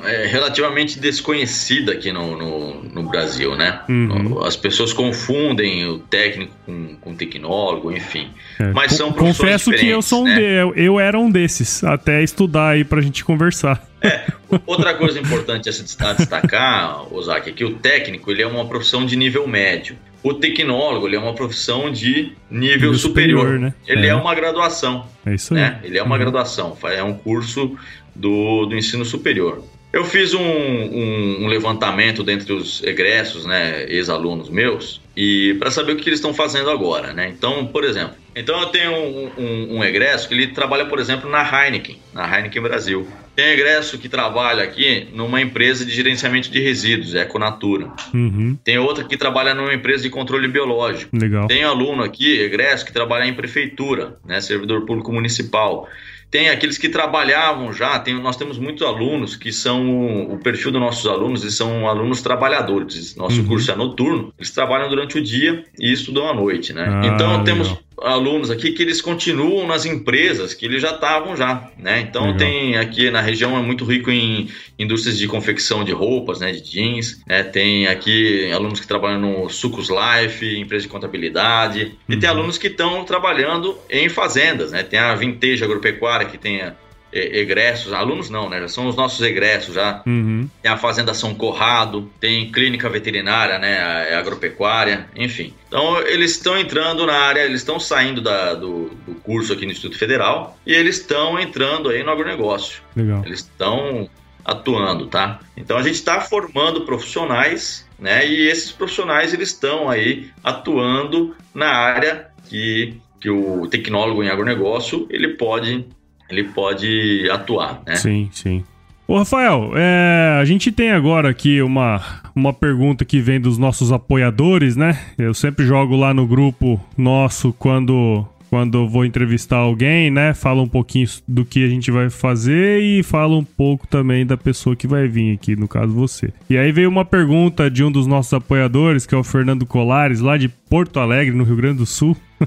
[0.06, 3.82] é, relativamente desconhecida aqui no, no, no Brasil, né?
[3.88, 4.44] Uhum.
[4.44, 8.30] As pessoas confundem o técnico com, com o tecnólogo, enfim.
[8.60, 8.72] É.
[8.72, 10.36] Mas são profissões Confesso que eu sou um né?
[10.36, 13.86] de, eu, eu era um desses, até estudar aí pra gente conversar.
[14.02, 14.26] É,
[14.66, 19.06] outra coisa importante a se destacar, Ozaki, é que o técnico ele é uma profissão
[19.06, 19.98] de nível médio.
[20.24, 23.42] O tecnólogo ele é uma profissão de nível, nível superior.
[23.42, 23.74] superior né?
[23.86, 24.10] Ele é.
[24.10, 24.16] é.
[24.16, 25.06] uma graduação.
[25.26, 25.60] É isso aí.
[25.60, 25.80] Né?
[25.84, 26.22] Ele é uma uhum.
[26.22, 27.76] graduação, é um curso
[28.16, 29.64] do, do ensino superior.
[29.92, 35.92] Eu fiz um, um, um levantamento dentre os egressos, né, ex-alunos meus, e para saber
[35.92, 37.30] o que eles estão fazendo agora, né?
[37.30, 41.30] Então, por exemplo, então eu tenho um, um, um, egresso que ele trabalha, por exemplo,
[41.30, 43.08] na Heineken, na Heineken Brasil.
[43.36, 47.92] Tem egresso que trabalha aqui numa empresa de gerenciamento de resíduos, Econatura.
[48.14, 48.58] Uhum.
[48.64, 51.16] Tem outra que trabalha numa empresa de controle biológico.
[51.16, 51.48] Legal.
[51.48, 55.90] Tem aluno aqui, egresso, que trabalha em prefeitura, né, servidor público municipal.
[56.34, 60.82] Tem aqueles que trabalhavam já, tem, nós temos muitos alunos que são, o perfil dos
[60.82, 63.16] nossos alunos, eles são alunos trabalhadores.
[63.16, 63.48] Nosso uhum.
[63.48, 66.88] curso é noturno, eles trabalham durante o dia e estudam à noite, né?
[66.90, 67.44] Ah, então legal.
[67.44, 72.00] temos alunos aqui que eles continuam nas empresas que eles já estavam já, né?
[72.02, 72.38] Então Legal.
[72.38, 76.62] tem aqui na região é muito rico em indústrias de confecção de roupas, né, de
[76.62, 77.44] jeans, né?
[77.44, 82.16] Tem aqui alunos que trabalham no Sucos Life, empresa de contabilidade, uhum.
[82.16, 82.36] e tem uhum.
[82.38, 84.84] alunos que estão trabalhando em fazendas, né?
[84.84, 86.76] Tem a Vintage Agropecuária que tem a
[87.14, 88.60] egressos, alunos não, né?
[88.62, 90.02] Já são os nossos egressos já.
[90.06, 90.50] Uhum.
[90.62, 94.14] Tem a Fazenda São Corrado, tem clínica veterinária, né?
[94.16, 95.54] Agropecuária, enfim.
[95.68, 99.72] Então eles estão entrando na área, eles estão saindo da, do, do, curso aqui no
[99.72, 102.82] Instituto Federal e eles estão entrando aí no agronegócio.
[102.96, 103.24] Legal.
[103.26, 104.10] Eles estão
[104.44, 105.40] atuando, tá?
[105.56, 108.28] Então a gente está formando profissionais, né?
[108.28, 115.08] E esses profissionais eles estão aí atuando na área que, que o tecnólogo em agronegócio
[115.10, 115.86] ele pode
[116.34, 117.96] ele pode atuar, né?
[117.96, 118.64] Sim, sim.
[119.08, 122.02] Ô, Rafael, é, a gente tem agora aqui uma,
[122.34, 124.98] uma pergunta que vem dos nossos apoiadores, né?
[125.18, 130.32] Eu sempre jogo lá no grupo nosso quando quando eu vou entrevistar alguém, né?
[130.36, 134.38] Fala um pouquinho do que a gente vai fazer e fala um pouco também da
[134.38, 136.32] pessoa que vai vir aqui, no caso você.
[136.48, 140.20] E aí veio uma pergunta de um dos nossos apoiadores, que é o Fernando Colares,
[140.20, 142.16] lá de Porto Alegre, no Rio Grande do Sul.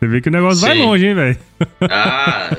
[0.00, 0.68] Você vê que o negócio Sim.
[0.68, 1.36] vai longe, hein, velho?
[1.82, 2.56] Ah,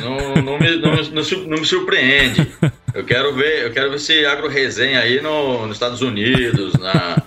[0.00, 2.46] não, não, me, não, não, me surpreende.
[2.94, 7.22] Eu quero ver, eu quero ver esse agro resenha aí no, nos Estados Unidos, na,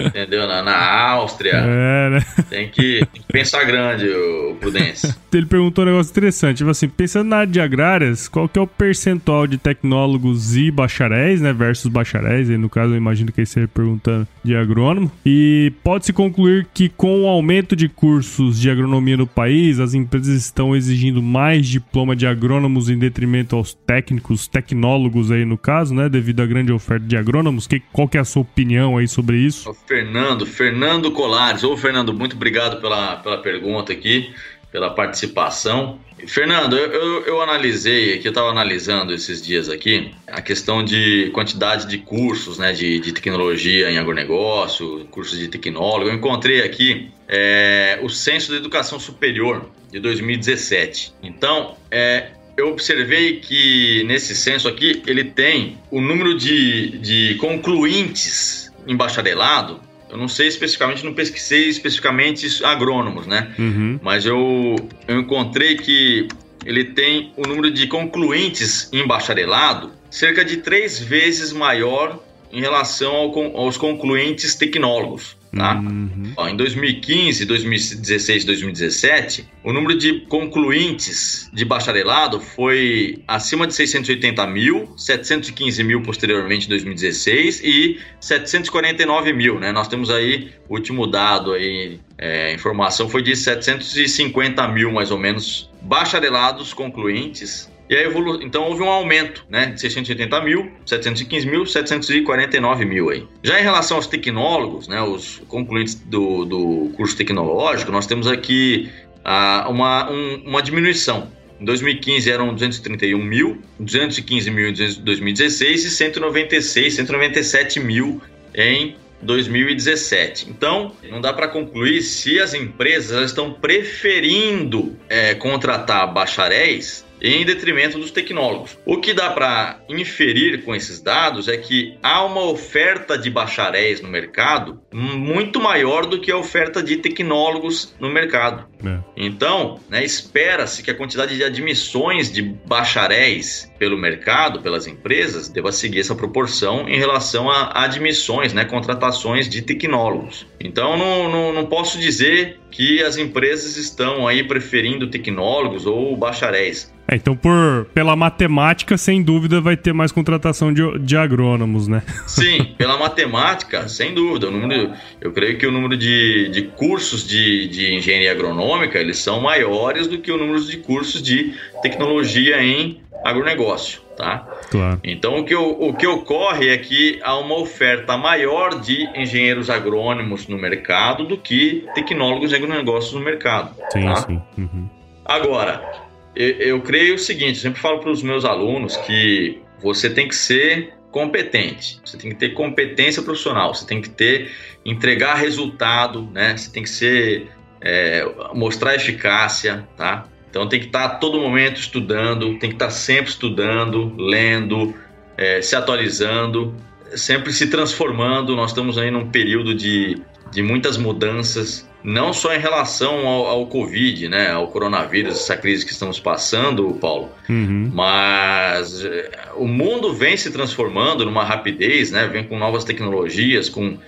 [0.00, 0.46] entendeu?
[0.46, 1.52] Na, na Áustria.
[1.54, 2.26] É, né?
[2.48, 5.16] Tem que, tem que pensar grande, o Prudência.
[5.36, 8.62] Ele perguntou um negócio interessante, tipo assim, pensando na área de agrárias, qual que é
[8.62, 13.40] o percentual de tecnólogos e bacharéis, né, versus bacharéis, aí no caso eu imagino que
[13.40, 18.70] ele esteja perguntando de agrônomo, e pode-se concluir que com o aumento de cursos de
[18.70, 24.48] agronomia no país, as empresas estão exigindo mais diploma de agrônomos em detrimento aos técnicos,
[24.48, 28.20] tecnólogos aí no caso, né, devido à grande oferta de agrônomos, que, qual que é
[28.20, 29.68] a sua opinião aí sobre isso?
[29.86, 34.34] Fernando, Fernando Colares, ô Fernando, muito obrigado pela, pela pergunta aqui,
[34.72, 36.00] pela participação.
[36.26, 41.30] Fernando, eu, eu, eu analisei aqui, eu estava analisando esses dias aqui, a questão de
[41.32, 46.10] quantidade de cursos né, de, de tecnologia em agronegócio, cursos de tecnólogo.
[46.10, 51.14] Eu encontrei aqui é, o Censo da Educação Superior de 2017.
[51.22, 58.65] Então, é, eu observei que nesse censo aqui ele tem o número de, de concluintes
[58.86, 63.52] em bacharelado eu não sei especificamente, não pesquisei especificamente agrônomos, né?
[63.58, 63.98] Uhum.
[64.02, 64.76] Mas eu,
[65.08, 66.28] eu encontrei que
[66.64, 72.22] ele tem o número de concluintes em bacharelado cerca de três vezes maior
[72.52, 75.35] em relação ao, aos concluintes tecnólogos.
[75.56, 75.74] Tá?
[75.76, 76.32] Uhum.
[76.36, 84.46] Ó, em 2015, 2016 2017, o número de concluintes de bacharelado foi acima de 680
[84.46, 89.58] mil, 715 mil posteriormente em 2016 e 749 mil.
[89.58, 89.72] Né?
[89.72, 95.18] Nós temos aí, o último dado aí, é, informação foi de 750 mil mais ou
[95.18, 98.42] menos bacharelados concluintes e aí, evolu...
[98.42, 99.66] então houve um aumento, né?
[99.66, 103.26] De 680 mil, 715 mil, 749 mil aí.
[103.42, 105.00] Já em relação aos tecnólogos, né?
[105.02, 108.90] Os concluintes do, do curso tecnológico, nós temos aqui
[109.24, 111.30] ah, uma, um, uma diminuição.
[111.60, 118.20] Em 2015 eram 231 mil, 215 mil em 2016 e 196, 197 mil
[118.54, 120.50] em 2017.
[120.50, 127.98] Então, não dá para concluir se as empresas estão preferindo é, contratar bacharéis em detrimento
[127.98, 128.78] dos tecnólogos.
[128.84, 134.00] O que dá para inferir com esses dados é que há uma oferta de bacharéis
[134.00, 138.66] no mercado muito maior do que a oferta de tecnólogos no mercado.
[138.84, 138.98] É.
[139.16, 145.72] Então, né, espera-se que a quantidade de admissões de bacharéis pelo mercado, pelas empresas, deva
[145.72, 150.46] seguir essa proporção em relação a admissões, né, contratações de tecnólogos.
[150.60, 156.94] Então, não, não, não posso dizer que as empresas estão aí preferindo tecnólogos ou bacharéis.
[157.08, 162.02] É, então, por, pela matemática, sem dúvida, vai ter mais contratação de, de agrônomos, né?
[162.26, 164.48] Sim, pela matemática, sem dúvida.
[164.48, 169.18] O número, eu creio que o número de, de cursos de, de engenharia agronômica, eles
[169.18, 174.46] são maiores do que o número de cursos de tecnologia em agronegócio, tá?
[174.70, 175.00] Claro.
[175.04, 180.48] Então, o que, o que ocorre é que há uma oferta maior de engenheiros agrônomos
[180.48, 183.74] no mercado do que tecnólogos de agronegócios no mercado.
[183.90, 184.16] Sim, tá?
[184.16, 184.42] sim.
[184.58, 184.88] Uhum.
[185.24, 186.05] Agora,
[186.36, 190.36] eu, eu creio o seguinte, sempre falo para os meus alunos que você tem que
[190.36, 194.50] ser competente, você tem que ter competência profissional, você tem que ter
[194.84, 196.56] entregar resultado, né?
[196.56, 197.48] Você tem que ser
[197.80, 200.26] é, mostrar eficácia, tá?
[200.50, 204.94] Então tem que estar a todo momento estudando, tem que estar sempre estudando, lendo,
[205.36, 206.74] é, se atualizando,
[207.14, 208.54] sempre se transformando.
[208.54, 213.66] Nós estamos aí num período de, de muitas mudanças, não só em relação ao, ao,
[213.66, 217.90] Covid, né, ao coronavírus, essa crise que estamos passando, Paulo, uhum.
[217.92, 223.98] mas eh, o mundo vem se transformando numa rapidez, né, vem com novas tecnologias, com,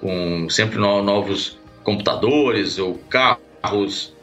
[0.00, 4.14] com sempre no, novos computadores ou carros,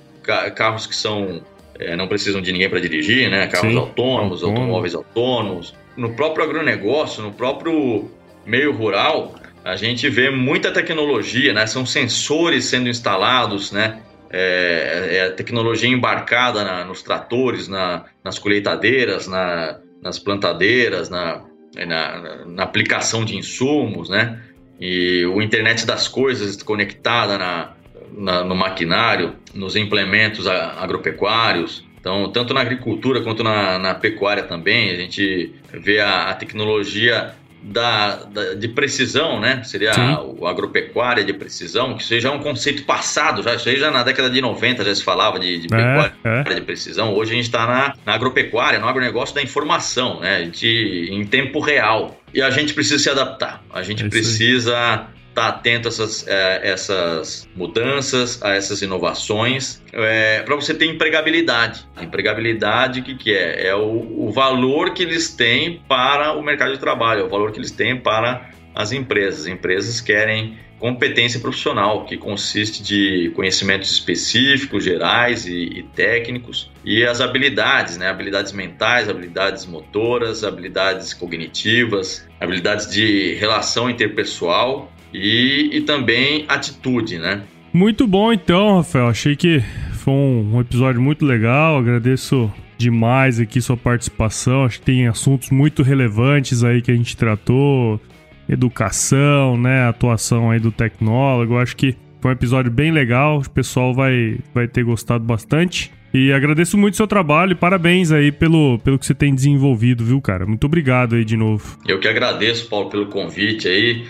[0.56, 1.42] carros que são
[1.80, 3.78] é, não precisam de ninguém para dirigir, né, carros Sim.
[3.78, 5.74] autônomos, automóveis autônomos.
[5.98, 8.10] No próprio agronegócio, no próprio
[8.46, 11.66] meio rural, a gente vê muita tecnologia, né?
[11.66, 14.00] São sensores sendo instalados, né?
[14.30, 21.42] É, é tecnologia embarcada na, nos tratores, na, nas colheitadeiras, na, nas plantadeiras, na,
[21.88, 24.40] na, aplicação de insumos, né?
[24.80, 31.84] E o internet das coisas conectada na, no maquinário, nos implementos agropecuários.
[32.00, 37.34] Então, tanto na agricultura quanto na, na pecuária também, a gente vê a, a tecnologia
[37.66, 39.64] da, da, de precisão, né?
[39.64, 43.68] Seria a, o agropecuária de precisão, que isso já é um conceito passado, já, isso
[43.68, 46.54] aí já na década de 90 já se falava de, de é, pecuária é.
[46.54, 47.14] de precisão.
[47.16, 50.44] Hoje a gente está na, na, agropecuária, no agronegócio da informação, né?
[50.44, 52.22] De, em tempo real.
[52.32, 56.28] E a gente precisa se adaptar, a gente é precisa estar tá atento a essas,
[56.28, 61.86] é, essas mudanças, a essas inovações, é, para você ter empregabilidade.
[61.96, 63.68] A empregabilidade, o que, que é?
[63.68, 67.52] É o, o valor que eles têm para o mercado de trabalho, é o valor
[67.52, 69.42] que eles têm para as empresas.
[69.42, 77.04] As empresas querem competência profissional, que consiste de conhecimentos específicos, gerais e, e, técnicos, e
[77.04, 78.10] as habilidades, né?
[78.10, 87.18] habilidades mentais, habilidades motoras, habilidades cognitivas, habilidades de relação interpessoal e, e também atitude.
[87.18, 87.42] Né?
[87.74, 89.08] Muito bom então, Rafael.
[89.08, 89.62] Achei que
[89.94, 91.78] foi um, episódio muito legal.
[91.78, 94.66] Agradeço demais aqui sua participação.
[94.66, 98.00] Acho que tem assuntos muito relevantes aí que a gente tratou
[98.48, 101.58] educação, né, atuação aí do tecnólogo.
[101.58, 105.92] Acho que foi um episódio bem legal, o pessoal vai, vai ter gostado bastante.
[106.14, 110.06] E agradeço muito o seu trabalho e parabéns aí pelo, pelo que você tem desenvolvido,
[110.06, 110.46] viu, cara?
[110.46, 111.78] Muito obrigado aí de novo.
[111.86, 114.06] Eu que agradeço, Paulo, pelo convite aí.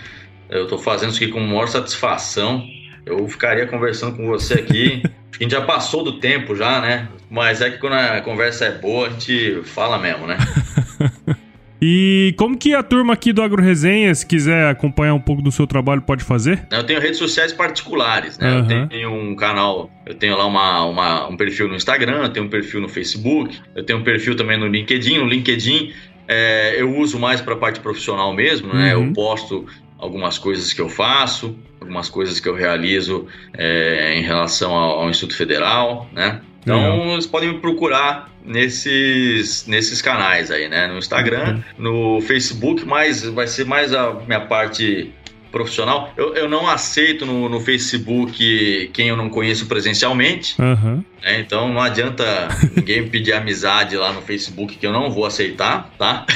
[0.48, 2.66] Eu tô fazendo isso aqui com maior satisfação.
[3.04, 5.02] Eu ficaria conversando com você aqui.
[5.38, 7.08] a gente já passou do tempo já, né?
[7.30, 10.38] Mas é que quando a conversa é boa, a gente fala mesmo, né?
[11.80, 15.52] E como que a turma aqui do Agro Resenha, se quiser acompanhar um pouco do
[15.52, 16.66] seu trabalho, pode fazer?
[16.70, 18.60] Eu tenho redes sociais particulares, né?
[18.60, 18.80] Uhum.
[18.82, 22.46] Eu tenho um canal, eu tenho lá uma, uma, um perfil no Instagram, eu tenho
[22.46, 25.18] um perfil no Facebook, eu tenho um perfil também no LinkedIn.
[25.18, 25.92] No LinkedIn
[26.26, 28.96] é, eu uso mais para a parte profissional mesmo, né?
[28.96, 29.08] Uhum.
[29.08, 29.66] Eu posto
[29.98, 33.26] algumas coisas que eu faço, algumas coisas que eu realizo
[33.56, 36.40] é, em relação ao, ao Instituto Federal, né?
[36.60, 37.10] Então, uhum.
[37.10, 40.88] vocês podem me procurar nesses, nesses canais aí, né?
[40.88, 42.16] No Instagram, uhum.
[42.16, 45.12] no Facebook, mas vai ser mais a minha parte
[45.56, 46.12] profissional.
[46.16, 50.60] Eu, eu não aceito no, no Facebook quem eu não conheço presencialmente.
[50.60, 51.04] Uhum.
[51.22, 51.40] Né?
[51.40, 56.26] Então não adianta ninguém pedir amizade lá no Facebook que eu não vou aceitar, tá?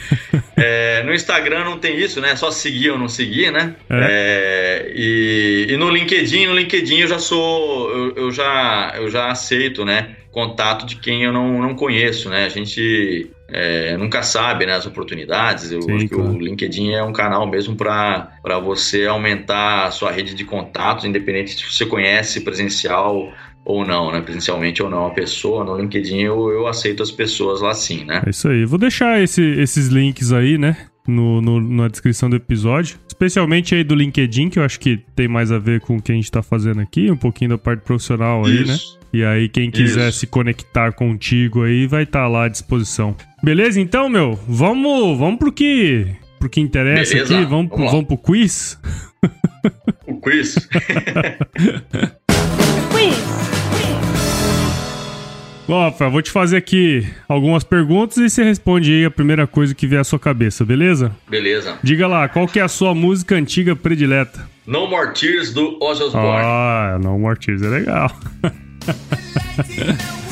[0.60, 2.32] é, no Instagram não tem isso, né?
[2.32, 3.74] É só seguir ou não seguir, né?
[3.88, 3.96] É.
[4.10, 9.30] É, e, e, no LinkedIn, no LinkedIn eu já sou, eu, eu, já, eu já
[9.30, 10.16] aceito, né?
[10.30, 12.44] Contato de quem eu não, não conheço, né?
[12.44, 15.72] A gente é, nunca sabe né, as oportunidades.
[15.72, 16.30] Eu Sim, acho que claro.
[16.30, 21.56] o LinkedIn é um canal mesmo para você aumentar a sua rede de contatos, independente
[21.56, 23.32] se você conhece presencial
[23.64, 24.20] ou não, né?
[24.20, 25.64] Presencialmente ou não a pessoa.
[25.64, 28.22] No LinkedIn eu, eu aceito as pessoas lá sim, né?
[28.26, 28.64] É isso aí.
[28.64, 30.76] Vou deixar esse, esses links aí, né?
[31.06, 32.98] No, no, na descrição do episódio.
[33.06, 36.12] Especialmente aí do LinkedIn, que eu acho que tem mais a ver com o que
[36.12, 38.74] a gente tá fazendo aqui, um pouquinho da parte profissional aí, né?
[38.74, 38.94] Isso.
[38.94, 39.00] né?
[39.12, 40.20] E aí, quem quiser Isso.
[40.20, 43.16] se conectar contigo aí, vai estar tá lá à disposição.
[43.42, 44.38] Beleza, então, meu?
[44.46, 46.06] Vamos, vamos pro que,
[46.38, 47.34] pro que interessa Beleza.
[47.34, 47.44] aqui.
[47.44, 48.78] Vamos, vamos, pro, vamos pro quiz?
[50.06, 50.68] O quiz?
[53.00, 53.40] quiz!
[55.68, 59.86] Ó, vou te fazer aqui algumas perguntas e você responde aí a primeira coisa que
[59.86, 61.14] vier à sua cabeça, beleza?
[61.28, 61.78] Beleza.
[61.80, 64.48] Diga lá, qual que é a sua música antiga predileta?
[64.66, 66.42] No More Tears, do Ozzy Osbourne.
[66.44, 68.10] Ah, No More Tears é legal.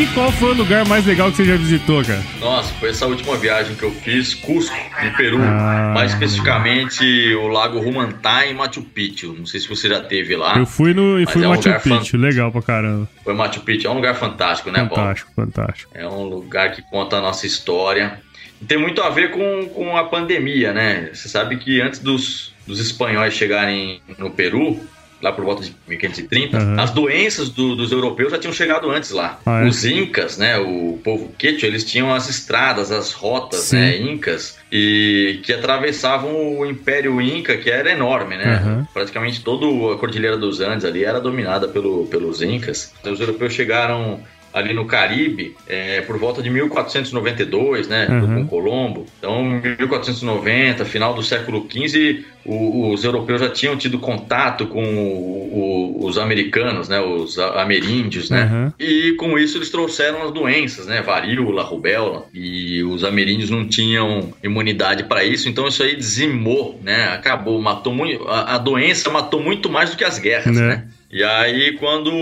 [0.00, 2.22] E qual foi o lugar mais legal que você já visitou, cara?
[2.40, 4.74] Nossa, foi essa última viagem que eu fiz, Cusco,
[5.04, 5.36] no Peru.
[5.42, 9.34] Ah, mais especificamente o Lago Rumantá em Machu Picchu.
[9.38, 10.56] Não sei se você já teve lá.
[10.56, 12.16] Eu fui no, fui é um Machu Picchu, fan...
[12.16, 13.06] legal pra caramba.
[13.22, 15.90] Foi Machu Picchu, é um lugar fantástico, né, Fantástico, Fantástico, fantástico.
[15.92, 18.18] É um lugar que conta a nossa história.
[18.66, 21.10] Tem muito a ver com, com a pandemia, né?
[21.12, 24.80] Você sabe que antes dos, dos espanhóis chegarem no Peru,
[25.22, 26.80] lá por volta de 1530, uhum.
[26.80, 29.38] as doenças do, dos europeus já tinham chegado antes lá.
[29.44, 29.68] Ah, é?
[29.68, 35.40] Os incas, né, o povo quechua, eles tinham as estradas, as rotas, né, incas, e
[35.42, 38.62] que atravessavam o Império Inca, que era enorme, né?
[38.64, 38.84] Uhum.
[38.92, 42.92] Praticamente toda a Cordilheira dos Andes ali era dominada pelo, pelos incas.
[43.04, 44.20] Os europeus chegaram
[44.52, 48.34] ali no Caribe é, por volta de 1492, né, uhum.
[48.34, 49.06] com Colombo.
[49.18, 56.06] Então, 1490, final do século XV, os europeus já tinham tido contato com o, o,
[56.06, 58.72] os americanos, né, os ameríndios, né, uhum.
[58.78, 64.32] e com isso eles trouxeram as doenças, né, varíola, rubéola, e os ameríndios não tinham
[64.42, 69.42] imunidade para isso, então isso aí dizimou, né, acabou, matou muito, a, a doença matou
[69.42, 70.66] muito mais do que as guerras, né.
[70.66, 70.84] né?
[71.10, 72.12] E aí, quando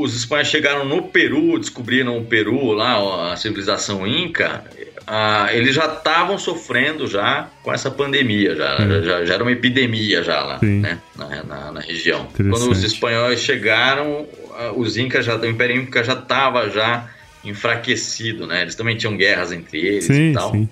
[0.00, 4.64] os espanhóis chegaram no Peru, descobriram o Peru lá, a civilização inca,
[5.06, 9.02] ah, eles já estavam sofrendo já com essa pandemia, já, hum.
[9.04, 12.26] já, já, era uma epidemia já lá, né, na, na, na, região.
[12.36, 14.26] Quando os espanhóis chegaram,
[14.74, 17.08] os incas já, o Império Inca já estava já
[17.44, 18.62] enfraquecido, né?
[18.62, 20.50] Eles também tinham guerras entre eles sim, e tal.
[20.50, 20.68] Sim.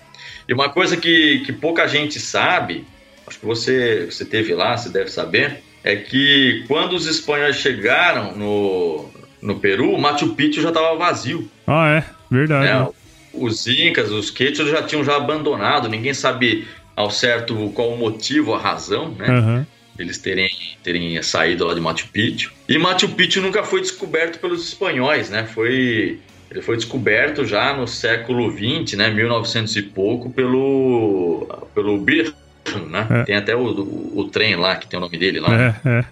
[0.49, 2.85] E uma coisa que, que pouca gente sabe,
[3.29, 8.35] acho que você, você teve lá, você deve saber, é que quando os espanhóis chegaram
[8.35, 9.11] no,
[9.41, 11.49] no Peru, Machu Picchu já estava vazio.
[11.67, 12.05] Ah, é?
[12.31, 12.65] Verdade.
[12.65, 12.89] Né?
[13.35, 16.67] Os incas, os quechos já tinham já abandonado, ninguém sabe
[16.97, 19.29] ao certo qual o motivo, a razão, né?
[19.29, 19.67] Uhum.
[19.99, 20.49] eles terem,
[20.83, 22.53] terem saído lá de Machu Picchu.
[22.67, 25.45] E Machu Picchu nunca foi descoberto pelos espanhóis, né?
[25.45, 26.19] Foi
[26.51, 32.33] ele foi descoberto já no século XX, né, 1900 e pouco, pelo pelo Birch,
[32.91, 33.07] né?
[33.11, 33.23] É.
[33.25, 35.49] Tem até o, o, o, trem lá que tem o nome dele lá.
[35.55, 36.05] É, é.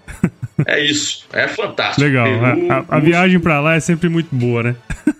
[0.76, 1.26] é isso.
[1.32, 2.02] É fantástico.
[2.02, 2.24] Legal.
[2.24, 4.76] Peru, a, a, a viagem para lá é sempre muito boa, né?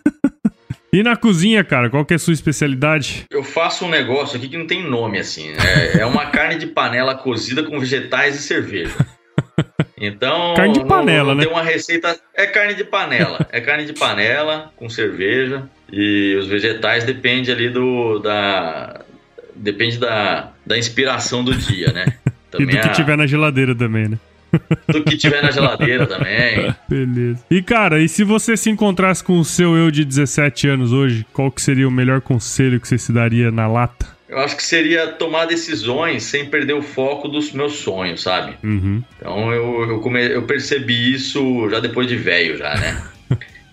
[0.94, 3.24] E na cozinha, cara, qual que é a sua especialidade?
[3.30, 5.50] Eu faço um negócio aqui que não tem nome, assim.
[5.52, 8.94] É, é uma carne de panela cozida com vegetais e cerveja.
[9.96, 10.52] Então.
[10.54, 11.44] Carne de panela, não, não né?
[11.44, 12.20] Tem uma receita.
[12.34, 13.46] É carne de panela.
[13.50, 15.62] É carne de panela com cerveja.
[15.90, 18.18] E os vegetais depende ali do.
[18.18, 19.00] Da,
[19.56, 22.14] depende da, da inspiração do dia, né?
[22.50, 22.92] Também e do que a...
[22.92, 24.18] tiver na geladeira também, né?
[24.88, 26.74] do que tiver na geladeira também.
[26.88, 27.42] Beleza.
[27.50, 31.26] E cara, e se você se encontrasse com o seu eu de 17 anos hoje,
[31.32, 34.06] qual que seria o melhor conselho que você se daria na lata?
[34.28, 38.54] Eu acho que seria tomar decisões sem perder o foco dos meus sonhos, sabe?
[38.64, 39.02] Uhum.
[39.18, 40.26] Então eu, eu, come...
[40.26, 43.02] eu percebi isso já depois de velho, já, né?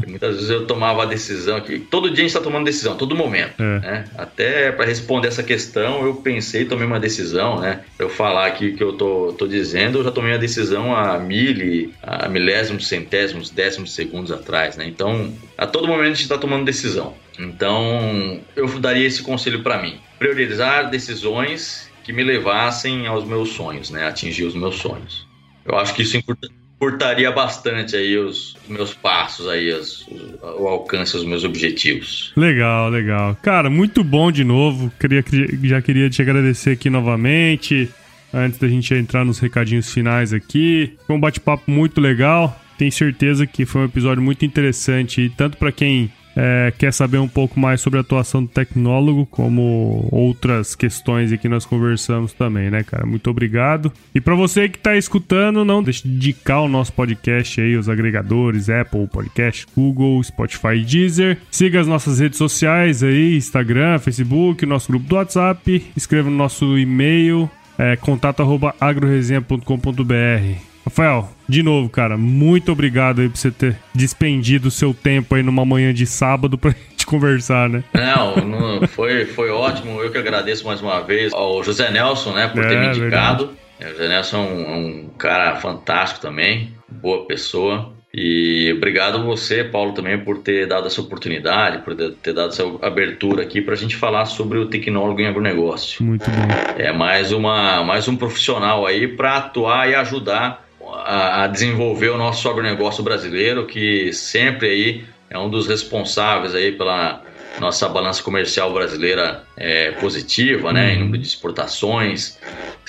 [0.08, 3.16] Muitas vezes eu tomava a decisão que todo dia a gente está tomando decisão, todo
[3.16, 3.62] momento.
[3.62, 3.80] É.
[3.80, 4.06] Né?
[4.18, 7.82] Até para responder essa questão, eu pensei, tomei uma decisão, né?
[7.98, 11.94] Eu falar aqui que eu tô, tô dizendo, eu já tomei a decisão a mil,
[12.02, 14.86] a milésimos, centésimos, décimos segundos atrás, né?
[14.88, 17.14] Então, a todo momento a gente está tomando decisão.
[17.38, 23.90] Então, eu daria esse conselho para mim: priorizar decisões que me levassem aos meus sonhos,
[23.90, 24.08] né?
[24.08, 25.28] Atingir os meus sonhos.
[25.66, 30.08] Eu acho que isso é importante curtaria bastante aí os, meus passos aí, os,
[30.42, 32.32] o alcance dos meus objetivos.
[32.36, 33.38] Legal, legal.
[33.42, 34.92] Cara, muito bom de novo.
[35.00, 35.24] Queria,
[35.64, 37.90] já queria te agradecer aqui novamente.
[38.34, 40.94] Antes da gente entrar nos recadinhos finais aqui.
[41.06, 42.60] Foi um bate-papo muito legal.
[42.78, 47.28] Tenho certeza que foi um episódio muito interessante, tanto para quem é, quer saber um
[47.28, 52.84] pouco mais sobre a atuação do tecnólogo, como outras questões que nós conversamos também, né,
[52.84, 53.06] cara?
[53.06, 53.92] Muito obrigado.
[54.14, 57.90] E para você que está escutando, não deixe de indicar o nosso podcast aí, os
[57.90, 61.40] agregadores, Apple Podcast, Google, Spotify Deezer.
[61.52, 65.86] Siga as nossas redes sociais aí, Instagram, Facebook, nosso grupo do WhatsApp.
[65.96, 70.69] Escreva no nosso e-mail, é, contato.agroresenha.com.br.
[70.90, 75.44] Rafael, de novo, cara, muito obrigado aí por você ter despendido o seu tempo aí
[75.44, 77.84] numa manhã de sábado pra gente conversar, né?
[77.94, 80.02] Não, não foi, foi ótimo.
[80.02, 83.52] Eu que agradeço mais uma vez ao José Nelson, né, por é, ter me indicado.
[83.80, 87.94] É, o José Nelson é um, é um cara fantástico também, boa pessoa.
[88.12, 93.44] E obrigado você, Paulo, também por ter dado essa oportunidade, por ter dado essa abertura
[93.44, 96.04] aqui para a gente falar sobre o tecnólogo em agronegócio.
[96.04, 96.48] Muito bom.
[96.76, 100.69] É mais, uma, mais um profissional aí para atuar e ajudar
[101.10, 106.72] a, a desenvolver o nosso agronegócio brasileiro, que sempre aí é um dos responsáveis aí
[106.72, 107.24] pela
[107.60, 111.06] nossa balança comercial brasileira é, positiva, né, em uhum.
[111.06, 112.38] número de exportações,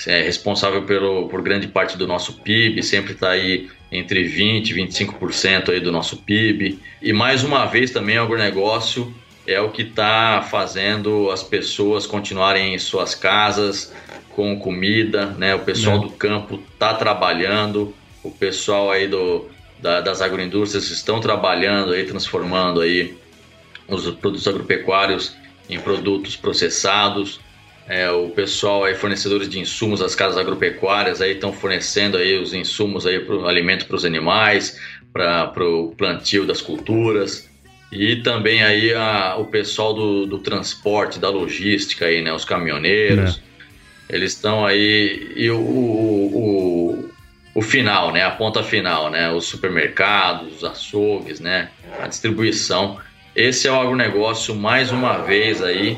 [0.05, 4.73] é responsável pelo, por grande parte do nosso PIB, sempre está aí entre 20% e
[4.73, 6.77] 25% aí do nosso PIB.
[7.01, 9.11] E mais uma vez também o agronegócio
[9.47, 13.91] é o que está fazendo as pessoas continuarem em suas casas,
[14.29, 15.53] com comida, né?
[15.55, 15.99] O pessoal é.
[16.01, 17.93] do campo está trabalhando,
[18.23, 19.49] o pessoal aí do,
[19.79, 23.17] da, das agroindústrias estão trabalhando aí, transformando aí
[23.87, 25.35] os produtos agropecuários
[25.69, 27.39] em produtos processados.
[27.87, 32.53] É, o pessoal aí, fornecedores de insumos das casas agropecuárias aí estão fornecendo aí os
[32.53, 34.79] insumos aí para o alimento para os animais,
[35.11, 37.49] para o plantio das culturas
[37.91, 43.41] e também aí a, o pessoal do, do transporte, da logística aí, né, os caminhoneiros.
[43.47, 43.51] É
[44.11, 47.10] eles estão aí e o, o,
[47.53, 48.23] o, final, né?
[48.23, 49.31] A ponta final, né?
[49.31, 51.69] Os supermercados, os açougues, né?
[52.01, 52.97] A distribuição.
[53.35, 55.97] Esse é o agronegócio mais uma vez aí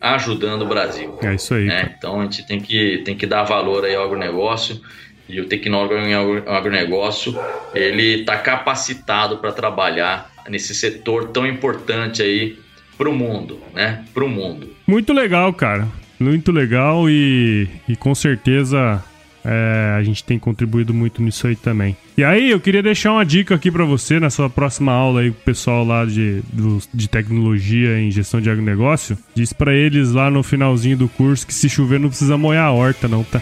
[0.00, 1.18] ajudando o Brasil.
[1.22, 1.64] É isso aí.
[1.64, 1.94] Né?
[1.96, 4.80] Então a gente tem que, tem que dar valor aí ao agronegócio
[5.28, 7.38] e o tecnólogo em agronegócio
[7.72, 12.58] ele está capacitado para trabalhar nesse setor tão importante aí
[12.98, 14.04] para o mundo, né?
[14.12, 14.74] Para o mundo.
[14.86, 15.88] Muito legal, cara.
[16.18, 19.02] Muito legal e, e com certeza
[19.44, 21.96] é, a gente tem contribuído muito nisso aí também.
[22.16, 25.30] E aí, eu queria deixar uma dica aqui para você na sua próxima aula aí
[25.30, 29.18] com o pessoal lá de, do, de tecnologia em gestão de agronegócio.
[29.34, 32.72] Diz para eles lá no finalzinho do curso que se chover não precisa molhar a
[32.72, 33.40] horta, não, tá?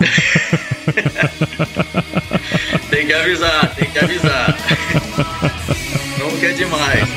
[2.90, 4.56] tem que avisar, tem que avisar.
[6.18, 7.08] não quer demais.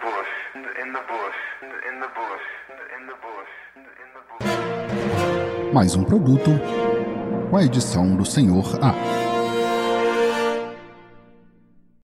[0.00, 2.46] bush, in the bush, in the bush,
[2.96, 5.72] in the bush, in the bush.
[5.72, 6.50] Mais um produto
[7.50, 9.37] com a edição do Senhor A.